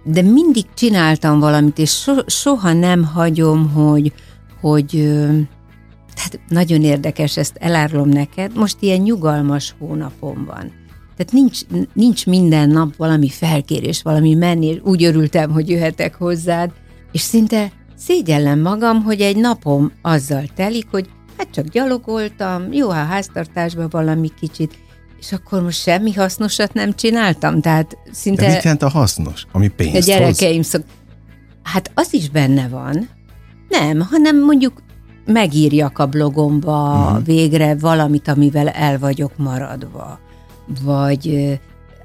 de 0.03 0.21
mindig 0.21 0.65
csináltam 0.73 1.39
valamit, 1.39 1.77
és 1.77 1.91
so, 1.91 2.13
soha 2.25 2.73
nem 2.73 3.03
hagyom, 3.03 3.71
hogy, 3.71 4.13
hogy 4.61 4.89
tehát 6.15 6.39
nagyon 6.47 6.83
érdekes, 6.83 7.37
ezt 7.37 7.57
elárulom 7.59 8.09
neked, 8.09 8.55
most 8.55 8.77
ilyen 8.79 8.99
nyugalmas 8.99 9.75
hónapom 9.79 10.45
van. 10.45 10.71
Tehát 11.17 11.31
nincs, 11.31 11.59
nincs 11.93 12.25
minden 12.25 12.69
nap 12.69 12.95
valami 12.95 13.29
felkérés, 13.29 14.01
valami 14.01 14.33
menni, 14.33 14.81
úgy 14.83 15.03
örültem, 15.03 15.51
hogy 15.51 15.69
jöhetek 15.69 16.15
hozzád, 16.15 16.71
és 17.11 17.21
szinte 17.21 17.71
szégyellem 18.05 18.59
magam, 18.59 19.03
hogy 19.03 19.21
egy 19.21 19.37
napom 19.37 19.91
azzal 20.01 20.43
telik, 20.55 20.87
hogy 20.91 21.09
hát 21.37 21.47
csak 21.51 21.65
gyalogoltam, 21.65 22.73
jó, 22.73 22.87
ha 22.87 23.03
háztartásban 23.03 23.87
valami 23.89 24.31
kicsit, 24.39 24.77
és 25.19 25.31
akkor 25.31 25.61
most 25.61 25.81
semmi 25.81 26.13
hasznosat 26.13 26.73
nem 26.73 26.95
csináltam, 26.95 27.61
tehát 27.61 27.97
szinte... 28.11 28.45
De 28.45 28.51
mit 28.51 28.63
jelent 28.63 28.81
a 28.81 28.89
hasznos, 28.89 29.45
ami 29.51 29.67
pénzt 29.67 29.95
A 29.95 29.99
gyerekeim 29.99 30.61
szok... 30.61 30.83
Hát 31.63 31.91
az 31.93 32.13
is 32.13 32.29
benne 32.29 32.67
van. 32.67 33.09
Nem, 33.69 33.99
hanem 33.99 34.43
mondjuk 34.43 34.81
megírjak 35.25 35.99
a 35.99 36.05
blogomba 36.05 36.93
uh-huh. 36.93 37.25
végre 37.25 37.75
valamit, 37.75 38.27
amivel 38.27 38.69
el 38.69 38.99
vagyok 38.99 39.37
maradva. 39.37 40.19
Vagy 40.83 41.59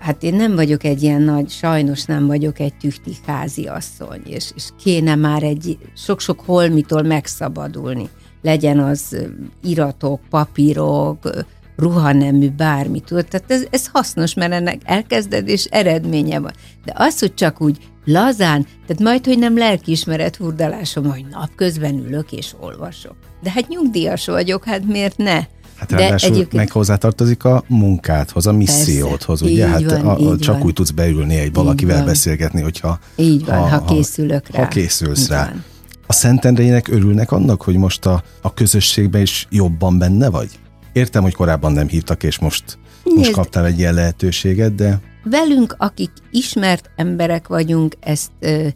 hát 0.07 0.23
én 0.23 0.35
nem 0.35 0.55
vagyok 0.55 0.85
egy 0.85 1.03
ilyen 1.03 1.23
nagy, 1.23 1.51
sajnos 1.51 2.05
nem 2.05 2.27
vagyok 2.27 2.59
egy 2.59 2.75
tühti 2.75 3.13
házi 3.27 3.65
asszony, 3.65 4.23
és, 4.25 4.51
és 4.55 4.69
kéne 4.83 5.15
már 5.15 5.43
egy 5.43 5.79
sok-sok 5.97 6.41
holmitól 6.41 7.03
megszabadulni. 7.03 8.09
Legyen 8.43 8.79
az 8.79 9.17
iratok, 9.63 10.21
papírok, 10.31 11.31
ruhanemű, 11.77 12.51
bármi, 12.51 13.01
tudod. 13.01 13.27
Tehát 13.27 13.51
ez, 13.51 13.67
ez 13.71 13.87
hasznos, 13.93 14.35
mert 14.35 14.53
ennek 14.53 14.81
elkezded, 14.85 15.49
és 15.49 15.65
eredménye 15.65 16.39
van. 16.39 16.53
De 16.85 16.93
az, 16.97 17.19
hogy 17.19 17.35
csak 17.35 17.61
úgy 17.61 17.79
lazán, 18.05 18.63
tehát 18.63 19.03
majd, 19.03 19.27
hogy 19.27 19.39
nem 19.39 19.57
lelkiismeret 19.57 20.37
hurdalásom, 20.37 21.11
hogy 21.11 21.27
napközben 21.31 21.99
ülök 22.07 22.33
és 22.33 22.55
olvasok. 22.61 23.17
De 23.43 23.51
hát 23.51 23.69
nyugdíjas 23.69 24.27
vagyok, 24.27 24.65
hát 24.65 24.85
miért 24.85 25.17
ne? 25.17 25.41
Hát 25.77 25.89
De 25.89 25.97
ráadásul 25.97 26.31
egyébként... 26.31 26.53
meg 26.53 26.71
hozzátartozik 26.71 27.45
a 27.45 27.65
munkádhoz, 27.67 28.47
a 28.47 28.53
missziódhoz, 28.53 29.41
Persze, 29.41 29.55
ugye? 29.55 29.67
Hát 29.69 30.01
van, 30.03 30.27
a, 30.27 30.39
csak 30.39 30.55
van. 30.55 30.67
úgy 30.67 30.73
tudsz 30.73 30.91
beülni 30.91 31.37
egy 31.37 31.53
valakivel 31.53 32.05
beszélgetni, 32.05 32.61
hogyha... 32.61 32.99
Így 33.17 33.45
van, 33.45 33.59
ha, 33.59 33.67
ha 33.67 33.85
készülök 33.85 34.49
rá. 34.51 34.63
Ha 34.63 34.69
készülsz 34.69 35.23
így 35.23 35.29
rá. 35.29 35.45
Van. 35.45 35.65
A 36.07 36.13
Szentendrének 36.13 36.89
örülnek 36.89 37.33
annak, 37.33 37.63
hogy 37.63 37.77
most 37.77 38.07
a, 38.07 38.23
a 38.43 38.55
közösségben 38.55 39.23
is 39.23 39.47
jobban 39.51 39.99
benne 39.99 40.31
vagy? 40.31 40.49
Értem, 40.93 41.23
hogy 41.23 41.35
korábban 41.35 41.73
nem 41.73 41.89
hívtak, 41.89 42.23
és 42.23 42.39
most, 42.39 42.79
Nézd, 43.05 43.17
most 43.17 43.31
kaptál 43.31 43.67
egy 43.67 43.79
ilyen 43.79 43.95
lehetőséget, 43.95 44.75
de... 44.75 45.01
Velünk, 45.25 45.75
akik 45.79 46.11
ismert 46.31 46.91
emberek 46.97 47.49
vagyunk, 47.49 47.95
ezt 48.01 48.31
ö, 48.41 48.67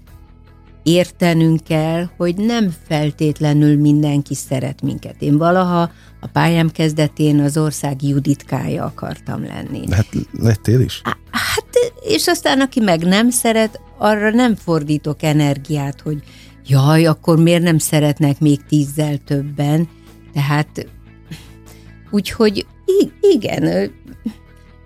értenünk 0.82 1.64
kell, 1.64 2.08
hogy 2.16 2.36
nem 2.36 2.74
feltétlenül 2.88 3.76
mindenki 3.76 4.34
szeret 4.34 4.82
minket. 4.82 5.14
Én 5.18 5.38
valaha 5.38 5.90
a 6.20 6.26
pályám 6.26 6.70
kezdetén 6.70 7.40
az 7.40 7.56
ország 7.56 8.02
juditkája 8.02 8.84
akartam 8.84 9.44
lenni. 9.44 9.92
Hát 9.92 10.08
lettél 10.32 10.80
is? 10.80 11.00
Hát, 11.30 11.92
és 12.00 12.26
aztán 12.26 12.60
aki 12.60 12.80
meg 12.80 13.02
nem 13.04 13.30
szeret, 13.30 13.80
arra 13.98 14.30
nem 14.30 14.54
fordítok 14.54 15.22
energiát, 15.22 16.00
hogy 16.00 16.22
jaj, 16.66 17.06
akkor 17.06 17.38
miért 17.38 17.62
nem 17.62 17.78
szeretnek 17.78 18.38
még 18.38 18.64
tízzel 18.68 19.16
többen. 19.16 19.88
Tehát 20.32 20.86
Úgyhogy 22.10 22.66
igen, 23.20 23.90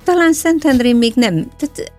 talán 0.04 0.32
Szentendrén 0.32 0.96
még 0.96 1.12
nem, 1.14 1.50
tehát 1.56 1.92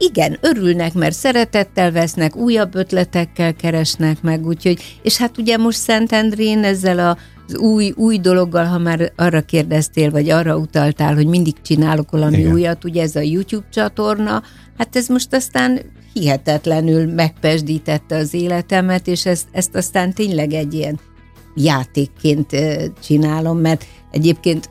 igen, 0.00 0.38
örülnek, 0.40 0.94
mert 0.94 1.14
szeretettel 1.14 1.92
vesznek, 1.92 2.36
újabb 2.36 2.74
ötletekkel 2.74 3.54
keresnek 3.54 4.22
meg, 4.22 4.46
úgyhogy, 4.46 4.98
és 5.02 5.16
hát 5.16 5.38
ugye 5.38 5.56
most 5.56 5.78
Szentendrén 5.78 6.64
ezzel 6.64 6.98
a 6.98 7.16
az 7.46 7.56
új, 7.56 7.92
új 7.96 8.18
dologgal, 8.18 8.64
ha 8.64 8.78
már 8.78 9.12
arra 9.16 9.40
kérdeztél, 9.40 10.10
vagy 10.10 10.30
arra 10.30 10.56
utaltál, 10.56 11.14
hogy 11.14 11.26
mindig 11.26 11.54
csinálok 11.62 12.10
valami 12.10 12.38
Igen. 12.38 12.52
újat, 12.52 12.84
ugye 12.84 13.02
ez 13.02 13.16
a 13.16 13.20
YouTube 13.20 13.66
csatorna, 13.72 14.42
hát 14.78 14.96
ez 14.96 15.08
most 15.08 15.34
aztán 15.34 15.80
hihetetlenül 16.12 17.14
megpesdítette 17.14 18.16
az 18.16 18.34
életemet, 18.34 19.06
és 19.06 19.26
ezt, 19.26 19.46
ezt 19.52 19.74
aztán 19.74 20.12
tényleg 20.12 20.52
egy 20.52 20.74
ilyen 20.74 20.98
játékként 21.54 22.56
csinálom, 23.02 23.58
mert 23.58 23.84
Egyébként 24.10 24.70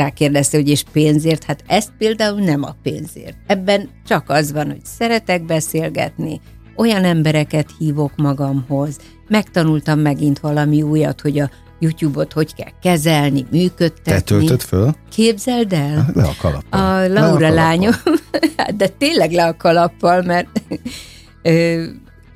rákérdezte, 0.00 0.56
hogy 0.56 0.68
és 0.68 0.82
pénzért, 0.92 1.44
hát 1.44 1.64
ezt 1.66 1.90
például 1.98 2.40
nem 2.40 2.62
a 2.62 2.76
pénzért. 2.82 3.36
Ebben 3.46 3.88
csak 4.06 4.30
az 4.30 4.52
van, 4.52 4.66
hogy 4.66 4.84
szeretek 4.84 5.44
beszélgetni, 5.44 6.40
olyan 6.76 7.04
embereket 7.04 7.70
hívok 7.78 8.16
magamhoz, 8.16 8.96
megtanultam 9.28 9.98
megint 9.98 10.38
valami 10.38 10.82
újat, 10.82 11.20
hogy 11.20 11.38
a 11.38 11.50
YouTube-ot 11.78 12.32
hogy 12.32 12.54
kell 12.54 12.72
kezelni, 12.82 13.46
működtetni. 13.50 14.12
Te 14.12 14.20
töltöd 14.20 14.60
föl? 14.60 14.94
Képzeld 15.10 15.72
el. 15.72 16.10
Le 16.14 16.22
a 16.22 16.34
kalappal. 16.40 16.80
A 16.80 17.08
Laura 17.08 17.48
lányom, 17.48 17.94
de 18.76 18.88
tényleg 18.88 19.32
le 19.32 19.46
a 19.46 19.56
kalappal, 19.56 20.22
mert 20.22 20.62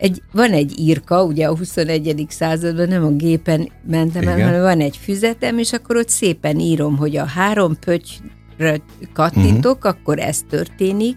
egy, 0.05 0.23
van 0.33 0.53
egy 0.53 0.79
írka, 0.79 1.25
ugye 1.25 1.47
a 1.47 1.57
21. 1.57 2.27
században 2.29 2.89
nem 2.89 3.05
a 3.05 3.11
gépen 3.11 3.69
mentem 3.87 4.29
el, 4.29 4.43
hanem 4.43 4.61
van 4.61 4.81
egy 4.81 4.97
füzetem, 4.97 5.59
és 5.59 5.73
akkor 5.73 5.97
ott 5.97 6.09
szépen 6.09 6.59
írom, 6.59 6.97
hogy 6.97 7.17
a 7.17 7.25
három 7.25 7.79
pöttyre 7.79 8.81
kattintok, 9.13 9.77
uh-huh. 9.77 9.93
akkor 9.93 10.19
ez 10.19 10.41
történik, 10.51 11.17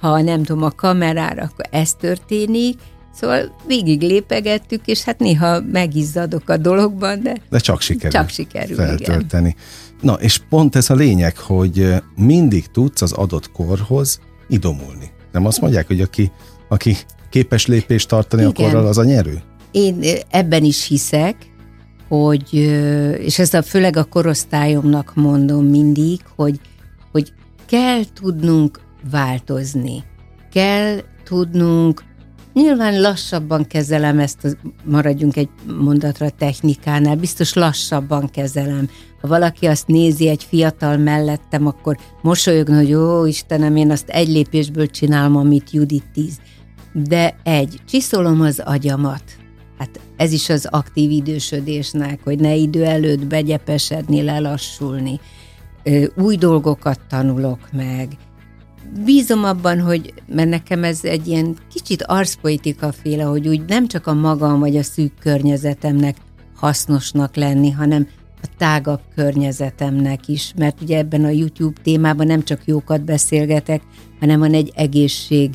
ha 0.00 0.20
nem 0.20 0.42
tudom, 0.42 0.62
a 0.62 0.70
kamerára, 0.70 1.42
akkor 1.42 1.64
ez 1.70 1.92
történik, 1.92 2.78
Szóval 3.20 3.56
végig 3.66 4.00
lépegettük, 4.00 4.86
és 4.86 5.02
hát 5.02 5.18
néha 5.18 5.60
megizzadok 5.60 6.48
a 6.48 6.56
dologban, 6.56 7.22
de, 7.22 7.36
de 7.50 7.58
csak 7.58 7.80
sikerül, 7.80 8.10
csak 8.10 8.28
sikerül 8.28 8.76
feltölteni. 8.76 9.48
Igen. 9.48 9.60
Na, 10.00 10.12
és 10.12 10.40
pont 10.48 10.76
ez 10.76 10.90
a 10.90 10.94
lényeg, 10.94 11.38
hogy 11.38 11.94
mindig 12.16 12.66
tudsz 12.66 13.02
az 13.02 13.12
adott 13.12 13.52
korhoz 13.52 14.20
idomulni. 14.48 15.10
Nem 15.32 15.46
azt 15.46 15.60
mondják, 15.60 15.86
hogy 15.86 16.00
aki, 16.00 16.32
aki 16.68 16.96
képes 17.34 17.66
lépést 17.66 18.08
tartani 18.08 18.42
Igen. 18.42 18.54
korral, 18.54 18.86
az 18.86 18.98
a 18.98 19.04
nyerő? 19.04 19.42
Én 19.70 20.04
ebben 20.30 20.64
is 20.64 20.86
hiszek, 20.86 21.36
hogy, 22.08 22.54
és 23.18 23.38
ezt 23.38 23.54
a, 23.54 23.62
főleg 23.62 23.96
a 23.96 24.04
korosztályomnak 24.04 25.14
mondom 25.14 25.64
mindig, 25.64 26.20
hogy, 26.36 26.60
hogy 27.12 27.32
kell 27.66 28.00
tudnunk 28.20 28.80
változni. 29.10 30.04
Kell 30.52 30.98
tudnunk, 31.24 32.02
nyilván 32.52 33.00
lassabban 33.00 33.66
kezelem 33.66 34.18
ezt, 34.18 34.56
maradjunk 34.84 35.36
egy 35.36 35.48
mondatra 35.78 36.30
technikánál, 36.30 37.16
biztos 37.16 37.52
lassabban 37.52 38.30
kezelem. 38.30 38.88
Ha 39.20 39.28
valaki 39.28 39.66
azt 39.66 39.86
nézi 39.86 40.28
egy 40.28 40.46
fiatal 40.48 40.96
mellettem, 40.96 41.66
akkor 41.66 41.96
mosolyogna, 42.22 42.76
hogy 42.76 42.94
ó, 42.94 43.24
Istenem, 43.24 43.76
én 43.76 43.90
azt 43.90 44.08
egy 44.08 44.28
lépésből 44.28 44.86
csinálom, 44.86 45.36
amit 45.36 45.70
Judit 45.70 46.04
tíz 46.12 46.38
de 46.94 47.36
egy, 47.42 47.80
csiszolom 47.88 48.40
az 48.40 48.62
agyamat. 48.64 49.22
Hát 49.78 50.00
ez 50.16 50.32
is 50.32 50.48
az 50.48 50.66
aktív 50.70 51.10
idősödésnek, 51.10 52.20
hogy 52.24 52.40
ne 52.40 52.54
idő 52.54 52.84
előtt 52.84 53.26
begyepesedni, 53.26 54.22
lelassulni. 54.22 55.20
Új 56.16 56.36
dolgokat 56.36 57.00
tanulok 57.08 57.72
meg. 57.72 58.08
Bízom 59.04 59.44
abban, 59.44 59.80
hogy, 59.80 60.14
mert 60.26 60.48
nekem 60.48 60.84
ez 60.84 61.04
egy 61.04 61.26
ilyen 61.26 61.56
kicsit 61.72 62.02
arszpolitika 62.02 62.92
féle, 62.92 63.22
hogy 63.22 63.48
úgy 63.48 63.64
nem 63.66 63.86
csak 63.88 64.06
a 64.06 64.14
magam 64.14 64.60
vagy 64.60 64.76
a 64.76 64.82
szűk 64.82 65.12
környezetemnek 65.20 66.16
hasznosnak 66.56 67.36
lenni, 67.36 67.70
hanem 67.70 68.08
a 68.42 68.46
tágabb 68.58 69.00
környezetemnek 69.14 70.28
is, 70.28 70.52
mert 70.56 70.80
ugye 70.80 70.98
ebben 70.98 71.24
a 71.24 71.28
YouTube 71.28 71.80
témában 71.82 72.26
nem 72.26 72.42
csak 72.42 72.60
jókat 72.64 73.04
beszélgetek, 73.04 73.82
hanem 74.20 74.38
van 74.38 74.52
egy 74.52 74.72
egészség 74.74 75.50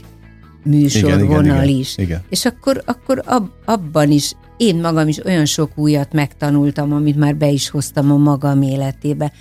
műsorvonal 0.64 1.68
is. 1.68 1.94
Igen, 1.94 2.06
igen. 2.06 2.24
És 2.30 2.46
akkor, 2.46 2.82
akkor 2.86 3.22
ab, 3.26 3.50
abban 3.66 4.12
is 4.12 4.34
én 4.58 4.76
magam 4.76 5.08
is 5.08 5.26
olyan 5.26 5.46
sok 5.46 5.72
újat 5.76 6.14
megtanultam, 6.14 6.94
amit 6.94 7.16
már 7.16 7.36
be 7.36 7.48
is 7.48 7.70
hoztam 7.70 8.12
a 8.12 8.18
magam 8.18 8.62
életébe. 8.62 9.32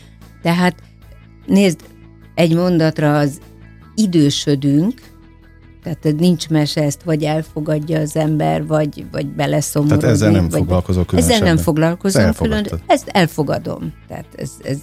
Tehát 0.43 0.83
nézd, 1.47 1.81
egy 2.35 2.55
mondatra 2.55 3.19
az 3.19 3.41
idősödünk, 3.95 5.01
tehát 5.83 6.19
nincs 6.19 6.49
mese, 6.49 6.83
ezt 6.83 7.03
vagy 7.03 7.23
elfogadja 7.23 8.01
az 8.01 8.17
ember, 8.17 8.67
vagy, 8.67 9.07
vagy 9.11 9.27
beleszomorodik. 9.27 10.01
Tehát 10.01 10.15
ezzel 10.15 10.31
nem 10.31 10.49
vagy, 10.49 10.59
foglalkozol 10.59 11.05
különösebben. 11.05 11.43
Ezzel 11.43 11.55
nem 11.55 11.65
foglalkozom 11.65 12.33
külön, 12.33 12.67
ezt 12.87 13.09
elfogadom. 13.09 13.93
Tehát 14.09 14.27
ez, 14.37 14.51
ez 14.63 14.79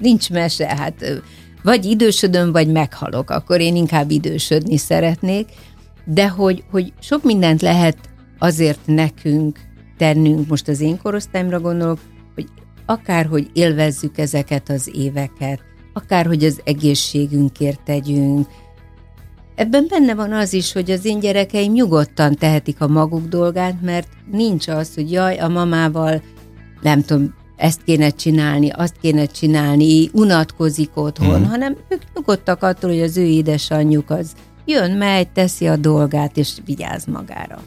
nincs 0.00 0.30
mese, 0.30 0.66
hát 0.66 1.22
vagy 1.64 1.84
idősödöm, 1.84 2.52
vagy 2.52 2.68
meghalok, 2.68 3.30
akkor 3.30 3.60
én 3.60 3.76
inkább 3.76 4.10
idősödni 4.10 4.76
szeretnék, 4.76 5.48
de 6.04 6.28
hogy, 6.28 6.64
hogy 6.70 6.92
sok 7.00 7.22
mindent 7.22 7.62
lehet 7.62 7.96
azért 8.38 8.80
nekünk 8.84 9.58
tennünk, 9.96 10.48
most 10.48 10.68
az 10.68 10.80
én 10.80 10.98
korosztályomra 11.02 11.60
gondolok, 11.60 11.98
hogy 12.34 12.46
akár, 12.86 13.26
hogy 13.26 13.50
élvezzük 13.52 14.18
ezeket 14.18 14.68
az 14.68 14.90
éveket, 14.94 15.60
akár, 15.92 16.26
hogy 16.26 16.44
az 16.44 16.60
egészségünkért 16.64 17.80
tegyünk. 17.84 18.48
Ebben 19.54 19.86
benne 19.88 20.14
van 20.14 20.32
az 20.32 20.52
is, 20.52 20.72
hogy 20.72 20.90
az 20.90 21.04
én 21.04 21.20
gyerekeim 21.20 21.72
nyugodtan 21.72 22.34
tehetik 22.34 22.80
a 22.80 22.88
maguk 22.88 23.28
dolgát, 23.28 23.82
mert 23.82 24.08
nincs 24.30 24.68
az, 24.68 24.94
hogy 24.94 25.12
jaj, 25.12 25.38
a 25.38 25.48
mamával 25.48 26.22
nem 26.80 27.02
tudom, 27.02 27.34
ezt 27.56 27.82
kéne 27.84 28.10
csinálni, 28.10 28.70
azt 28.70 28.94
kéne 29.00 29.26
csinálni, 29.26 30.10
unatkozik 30.12 30.90
otthon, 30.94 31.40
mm. 31.40 31.44
hanem 31.44 31.76
ők 31.88 32.00
nyugodtak 32.14 32.62
attól, 32.62 32.90
hogy 32.90 33.00
az 33.00 33.16
ő 33.16 33.24
édesanyjuk 33.24 34.10
az 34.10 34.32
jön, 34.64 34.90
megy, 34.90 35.28
teszi 35.28 35.66
a 35.66 35.76
dolgát, 35.76 36.36
és 36.36 36.52
vigyáz 36.64 37.04
magára. 37.04 37.58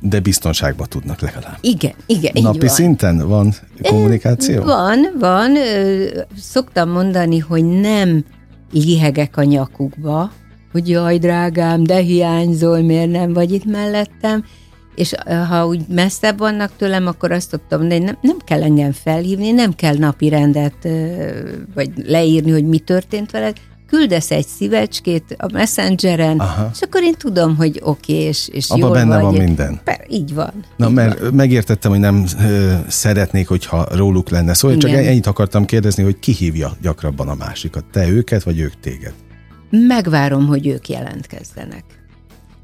De 0.00 0.20
biztonságban 0.20 0.86
tudnak 0.88 1.20
legalább. 1.20 1.58
Igen, 1.60 1.94
igen. 2.06 2.32
Napi 2.42 2.58
van. 2.58 2.68
szinten 2.68 3.28
van 3.28 3.54
kommunikáció? 3.82 4.62
Van, 4.62 4.98
van. 5.18 5.54
Szoktam 6.36 6.90
mondani, 6.90 7.38
hogy 7.38 7.64
nem 7.64 8.24
lihegek 8.72 9.36
a 9.36 9.42
nyakukba, 9.42 10.30
hogy 10.72 10.88
jaj, 10.88 11.18
drágám, 11.18 11.84
de 11.84 11.96
hiányzol, 11.96 12.80
miért 12.80 13.10
nem 13.10 13.32
vagy 13.32 13.52
itt 13.52 13.64
mellettem, 13.64 14.44
és 14.98 15.14
ha 15.48 15.66
úgy 15.66 15.80
messzebb 15.88 16.38
vannak 16.38 16.70
tőlem, 16.76 17.06
akkor 17.06 17.32
azt 17.32 17.48
szoktam 17.48 17.80
mondani, 17.80 18.04
nem, 18.04 18.18
nem 18.20 18.36
kell 18.44 18.62
engem 18.62 18.92
felhívni, 18.92 19.50
nem 19.50 19.74
kell 19.74 19.96
napi 19.96 20.28
rendet, 20.28 20.88
vagy 21.74 21.90
leírni, 22.06 22.50
hogy 22.50 22.64
mi 22.64 22.78
történt 22.78 23.30
veled, 23.30 23.56
küldesz 23.86 24.30
egy 24.30 24.46
szívecskét 24.46 25.36
a 25.38 25.48
messengeren, 25.52 26.38
Aha. 26.38 26.70
és 26.72 26.80
akkor 26.80 27.02
én 27.02 27.14
tudom, 27.18 27.56
hogy 27.56 27.80
oké, 27.82 28.12
okay, 28.12 28.24
és, 28.24 28.48
és 28.48 28.70
Abba 28.70 28.80
jól 28.80 28.94
benne 28.94 29.14
vagy. 29.14 29.22
van 29.22 29.34
minden. 29.34 29.80
Per, 29.84 30.04
így 30.08 30.34
van. 30.34 30.52
Na, 30.76 30.88
így 30.88 30.94
mert 30.94 31.18
van. 31.20 31.34
megértettem, 31.34 31.90
hogy 31.90 32.00
nem 32.00 32.24
ö, 32.40 32.72
szeretnék, 32.88 33.48
hogyha 33.48 33.86
róluk 33.96 34.28
lenne 34.30 34.54
szó, 34.54 34.68
szóval 34.68 34.76
csak 34.76 35.06
ennyit 35.06 35.26
akartam 35.26 35.64
kérdezni, 35.64 36.02
hogy 36.02 36.18
ki 36.18 36.32
hívja 36.32 36.76
gyakrabban 36.82 37.28
a 37.28 37.34
másikat, 37.34 37.84
te 37.92 38.08
őket, 38.08 38.42
vagy 38.42 38.58
ők 38.58 38.80
téged? 38.80 39.12
Megvárom, 39.70 40.46
hogy 40.46 40.66
ők 40.66 40.88
jelentkezzenek. 40.88 41.97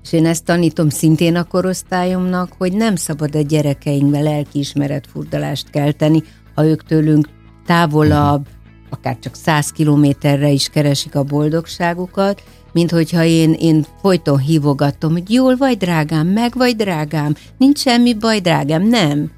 És 0.05 0.13
én 0.13 0.27
ezt 0.27 0.45
tanítom 0.45 0.89
szintén 0.89 1.37
a 1.37 1.45
korosztályomnak, 1.45 2.53
hogy 2.59 2.73
nem 2.73 2.97
szabad 2.97 3.37
a 3.37 3.41
gyerekeinkbe 3.41 4.21
lelkiismeret 4.21 5.07
furdalást 5.13 5.71
kelteni, 5.71 6.23
ha 6.55 6.65
ők 6.65 6.85
tőlünk 6.85 7.29
távolabb, 7.67 8.47
akár 8.91 9.19
csak 9.19 9.35
száz 9.35 9.71
kilométerre 9.71 10.51
is 10.51 10.69
keresik 10.69 11.15
a 11.15 11.23
boldogságukat, 11.23 12.43
mint 12.73 12.91
hogyha 12.91 13.25
én, 13.25 13.53
én 13.53 13.87
folyton 14.01 14.39
hívogatom, 14.39 15.13
hogy 15.13 15.31
jól 15.31 15.57
vagy 15.57 15.77
drágám, 15.77 16.27
meg 16.27 16.53
vagy 16.57 16.77
drágám, 16.77 17.35
nincs 17.59 17.79
semmi 17.79 18.15
baj 18.15 18.41
drágám, 18.41 18.89
nem. 18.89 19.31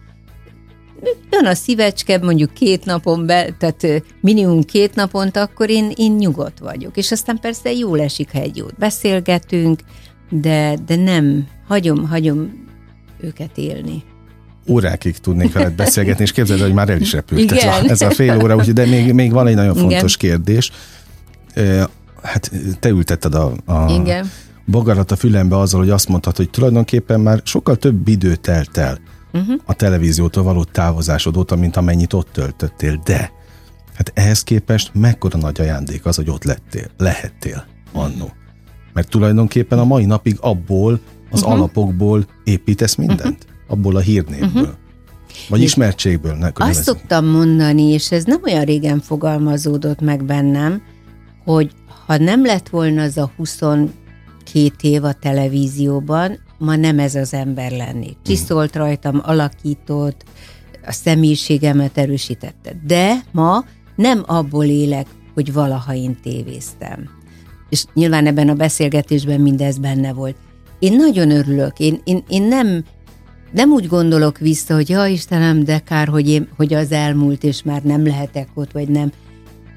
Jön 1.30 1.46
a 1.46 1.54
szívecske 1.54 2.18
mondjuk 2.18 2.52
két 2.52 2.84
napon 2.84 3.26
be, 3.26 3.56
tehát 3.58 4.02
minimum 4.20 4.62
két 4.62 4.94
naponta, 4.94 5.40
akkor 5.40 5.70
én, 5.70 5.92
én 5.96 6.12
nyugodt 6.12 6.58
vagyok. 6.58 6.96
És 6.96 7.12
aztán 7.12 7.40
persze 7.40 7.72
jól 7.72 8.00
esik, 8.00 8.32
ha 8.32 8.38
egy 8.38 8.56
jót 8.56 8.78
beszélgetünk, 8.78 9.80
de, 10.30 10.76
de 10.86 10.96
nem, 10.96 11.46
hagyom, 11.66 12.08
hagyom 12.08 12.64
őket 13.20 13.58
élni 13.58 14.02
órákig 14.68 15.18
tudnék 15.18 15.52
veled 15.52 15.72
beszélgetni, 15.72 16.24
és 16.24 16.32
képzeld, 16.32 16.60
hogy 16.60 16.72
már 16.72 16.88
el 16.88 17.00
is 17.00 17.12
repült 17.12 17.52
ez 17.52 17.64
a, 17.64 17.88
ez 17.88 18.00
a 18.00 18.10
fél 18.10 18.40
óra, 18.42 18.56
úgyhogy, 18.56 18.74
de 18.74 18.86
még, 18.86 19.12
még 19.12 19.32
van 19.32 19.46
egy 19.46 19.54
nagyon 19.54 19.74
fontos 19.74 20.16
Igen. 20.16 20.30
kérdés. 20.30 20.72
Hát 22.22 22.50
te 22.80 22.88
ültetted 22.88 23.34
a, 23.34 23.52
a 23.64 23.92
Igen. 23.92 24.30
bogarat 24.64 25.10
a 25.10 25.16
fülembe 25.16 25.58
azzal, 25.58 25.80
hogy 25.80 25.90
azt 25.90 26.08
mondtad, 26.08 26.36
hogy 26.36 26.50
tulajdonképpen 26.50 27.20
már 27.20 27.40
sokkal 27.44 27.76
több 27.76 28.08
idő 28.08 28.34
telt 28.34 28.76
el 28.76 28.98
uh-huh. 29.32 29.60
a 29.64 29.74
televíziótól 29.74 30.42
való 30.42 30.64
távozásod 30.64 31.36
óta, 31.36 31.56
mint 31.56 31.76
amennyit 31.76 32.12
ott 32.12 32.28
töltöttél, 32.32 33.00
de 33.04 33.32
hát 33.94 34.12
ehhez 34.14 34.42
képest 34.42 34.90
mekkora 34.94 35.38
nagy 35.38 35.60
ajándék 35.60 36.06
az, 36.06 36.16
hogy 36.16 36.30
ott 36.30 36.44
lettél, 36.44 36.86
lehettél 36.96 37.66
annó. 37.92 38.32
Mert 38.96 39.08
tulajdonképpen 39.10 39.78
a 39.78 39.84
mai 39.84 40.04
napig 40.04 40.36
abból, 40.40 41.00
az 41.30 41.40
uh-huh. 41.40 41.54
alapokból 41.54 42.26
építesz 42.44 42.94
mindent. 42.94 43.20
Uh-huh 43.20 43.54
abból 43.66 43.96
a 43.96 44.00
hírnévből. 44.00 44.62
Uh-huh. 44.62 44.76
Vagy 45.48 45.62
ismertségből. 45.62 46.34
Ne, 46.34 46.48
azt 46.54 46.82
szoktam 46.82 47.26
mondani, 47.26 47.82
és 47.82 48.10
ez 48.10 48.24
nem 48.24 48.40
olyan 48.44 48.64
régen 48.64 49.00
fogalmazódott 49.00 50.00
meg 50.00 50.24
bennem, 50.24 50.82
hogy 51.44 51.70
ha 52.06 52.16
nem 52.16 52.44
lett 52.44 52.68
volna 52.68 53.02
az 53.02 53.16
a 53.16 53.30
22 53.36 53.92
év 54.80 55.04
a 55.04 55.12
televízióban, 55.12 56.38
ma 56.58 56.76
nem 56.76 56.98
ez 56.98 57.14
az 57.14 57.34
ember 57.34 57.70
lennék. 57.70 58.16
Csiszolt 58.22 58.70
mhm. 58.74 58.78
rajtam, 58.78 59.20
alakított, 59.24 60.24
a 60.86 60.92
személyiségemet 60.92 61.98
erősítette. 61.98 62.80
De 62.86 63.20
ma 63.32 63.64
nem 63.96 64.22
abból 64.26 64.64
élek, 64.64 65.06
hogy 65.34 65.52
valaha 65.52 65.94
én 65.94 66.16
tévéztem. 66.22 67.15
És 67.76 67.84
nyilván 67.94 68.26
ebben 68.26 68.48
a 68.48 68.54
beszélgetésben 68.54 69.40
mindez 69.40 69.78
benne 69.78 70.12
volt. 70.12 70.36
Én 70.78 70.96
nagyon 70.96 71.30
örülök, 71.30 71.78
én, 71.78 72.00
én, 72.04 72.22
én 72.28 72.42
nem 72.42 72.84
nem 73.52 73.70
úgy 73.70 73.86
gondolok 73.86 74.38
vissza, 74.38 74.74
hogy 74.74 74.88
ja 74.88 75.06
Istenem, 75.06 75.64
de 75.64 75.78
kár, 75.78 76.08
hogy, 76.08 76.28
én, 76.28 76.48
hogy 76.56 76.74
az 76.74 76.92
elmúlt, 76.92 77.44
és 77.44 77.62
már 77.62 77.82
nem 77.82 78.06
lehetek 78.06 78.48
ott, 78.54 78.72
vagy 78.72 78.88
nem. 78.88 79.12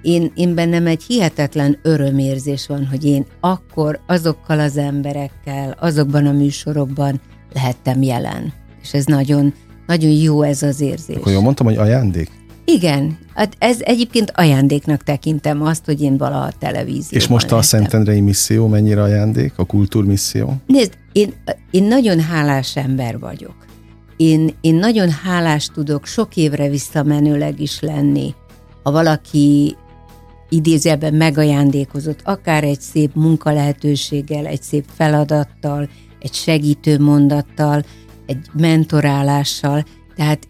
Én, 0.02 0.32
én 0.36 0.56
bennem 0.56 0.88
egy 0.88 1.04
hihetetlen 1.04 1.80
örömérzés 1.82 2.68
van, 2.68 2.88
hogy 2.88 3.06
én 3.06 3.26
akkor 3.40 4.00
azokkal 4.08 4.60
az 4.60 4.78
emberekkel, 4.78 5.76
azokban 5.80 6.26
a 6.26 6.32
műsorokban 6.32 7.22
lehettem 7.54 8.02
jelen. 8.02 8.54
És 8.82 8.94
ez 8.94 9.06
nagyon, 9.06 9.54
nagyon 9.88 10.12
jó 10.12 10.42
ez 10.42 10.62
az 10.62 10.82
érzés. 10.82 11.16
Akkor 11.16 11.32
jól 11.32 11.42
mondtam, 11.42 11.66
hogy 11.66 11.78
ajándék? 11.78 12.39
Igen, 12.76 13.18
hát 13.34 13.56
ez 13.60 13.78
egyébként 13.80 14.32
ajándéknak 14.36 15.04
tekintem 15.04 15.62
azt, 15.62 15.86
hogy 15.86 16.02
én 16.02 16.18
valaha 16.18 16.44
a 16.44 16.54
televízióban 16.60 17.20
És 17.20 17.28
most 17.28 17.52
a 17.52 17.62
Szentendrei 17.62 18.22
misszió 18.22 18.68
mennyire 18.68 19.02
ajándék, 19.02 19.54
a 19.56 19.66
kultúrmisszió? 19.66 20.54
Nézd, 20.66 20.98
én, 21.12 21.34
én 21.72 21.84
nagyon 21.84 22.20
hálás 22.20 22.76
ember 22.76 23.20
vagyok. 23.20 23.56
Én, 24.18 24.50
én 24.62 24.76
nagyon 24.76 25.10
hálás 25.10 25.66
tudok 25.74 26.06
sok 26.06 26.36
évre 26.36 26.70
visszamenőleg 26.70 27.60
is 27.60 27.80
lenni, 27.80 28.34
ha 28.84 28.92
valaki 28.92 29.76
idézőben 30.50 31.14
megajándékozott, 31.14 32.20
akár 32.24 32.64
egy 32.64 32.82
szép 32.82 33.12
munkalehetőséggel, 33.16 34.46
egy 34.46 34.62
szép 34.62 34.86
feladattal, 34.96 35.90
egy 36.20 36.34
segítő 36.34 37.00
mondattal, 37.00 37.84
egy 38.26 38.46
mentorálással, 38.54 39.84
tehát 40.16 40.48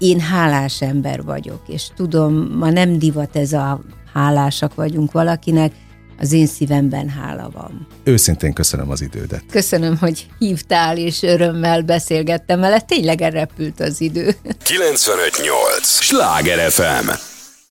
én 0.00 0.20
hálás 0.20 0.82
ember 0.82 1.22
vagyok, 1.22 1.62
és 1.66 1.86
tudom, 1.96 2.56
ma 2.58 2.70
nem 2.70 2.98
divat 2.98 3.36
ez 3.36 3.52
a 3.52 3.80
hálásak 4.12 4.74
vagyunk 4.74 5.12
valakinek, 5.12 5.72
az 6.18 6.32
én 6.32 6.46
szívemben 6.46 7.08
hála 7.08 7.50
van. 7.52 7.86
Őszintén 8.04 8.52
köszönöm 8.52 8.90
az 8.90 9.00
idődet. 9.00 9.42
Köszönöm, 9.50 9.96
hogy 9.96 10.26
hívtál, 10.38 10.96
és 10.98 11.22
örömmel 11.22 11.82
beszélgettem 11.82 12.60
vele. 12.60 12.80
Tényleg 12.80 13.20
elrepült 13.20 13.80
az 13.80 14.00
idő. 14.00 14.34
958! 14.64 16.00
Sláger 16.00 16.70
FM! 16.70 17.29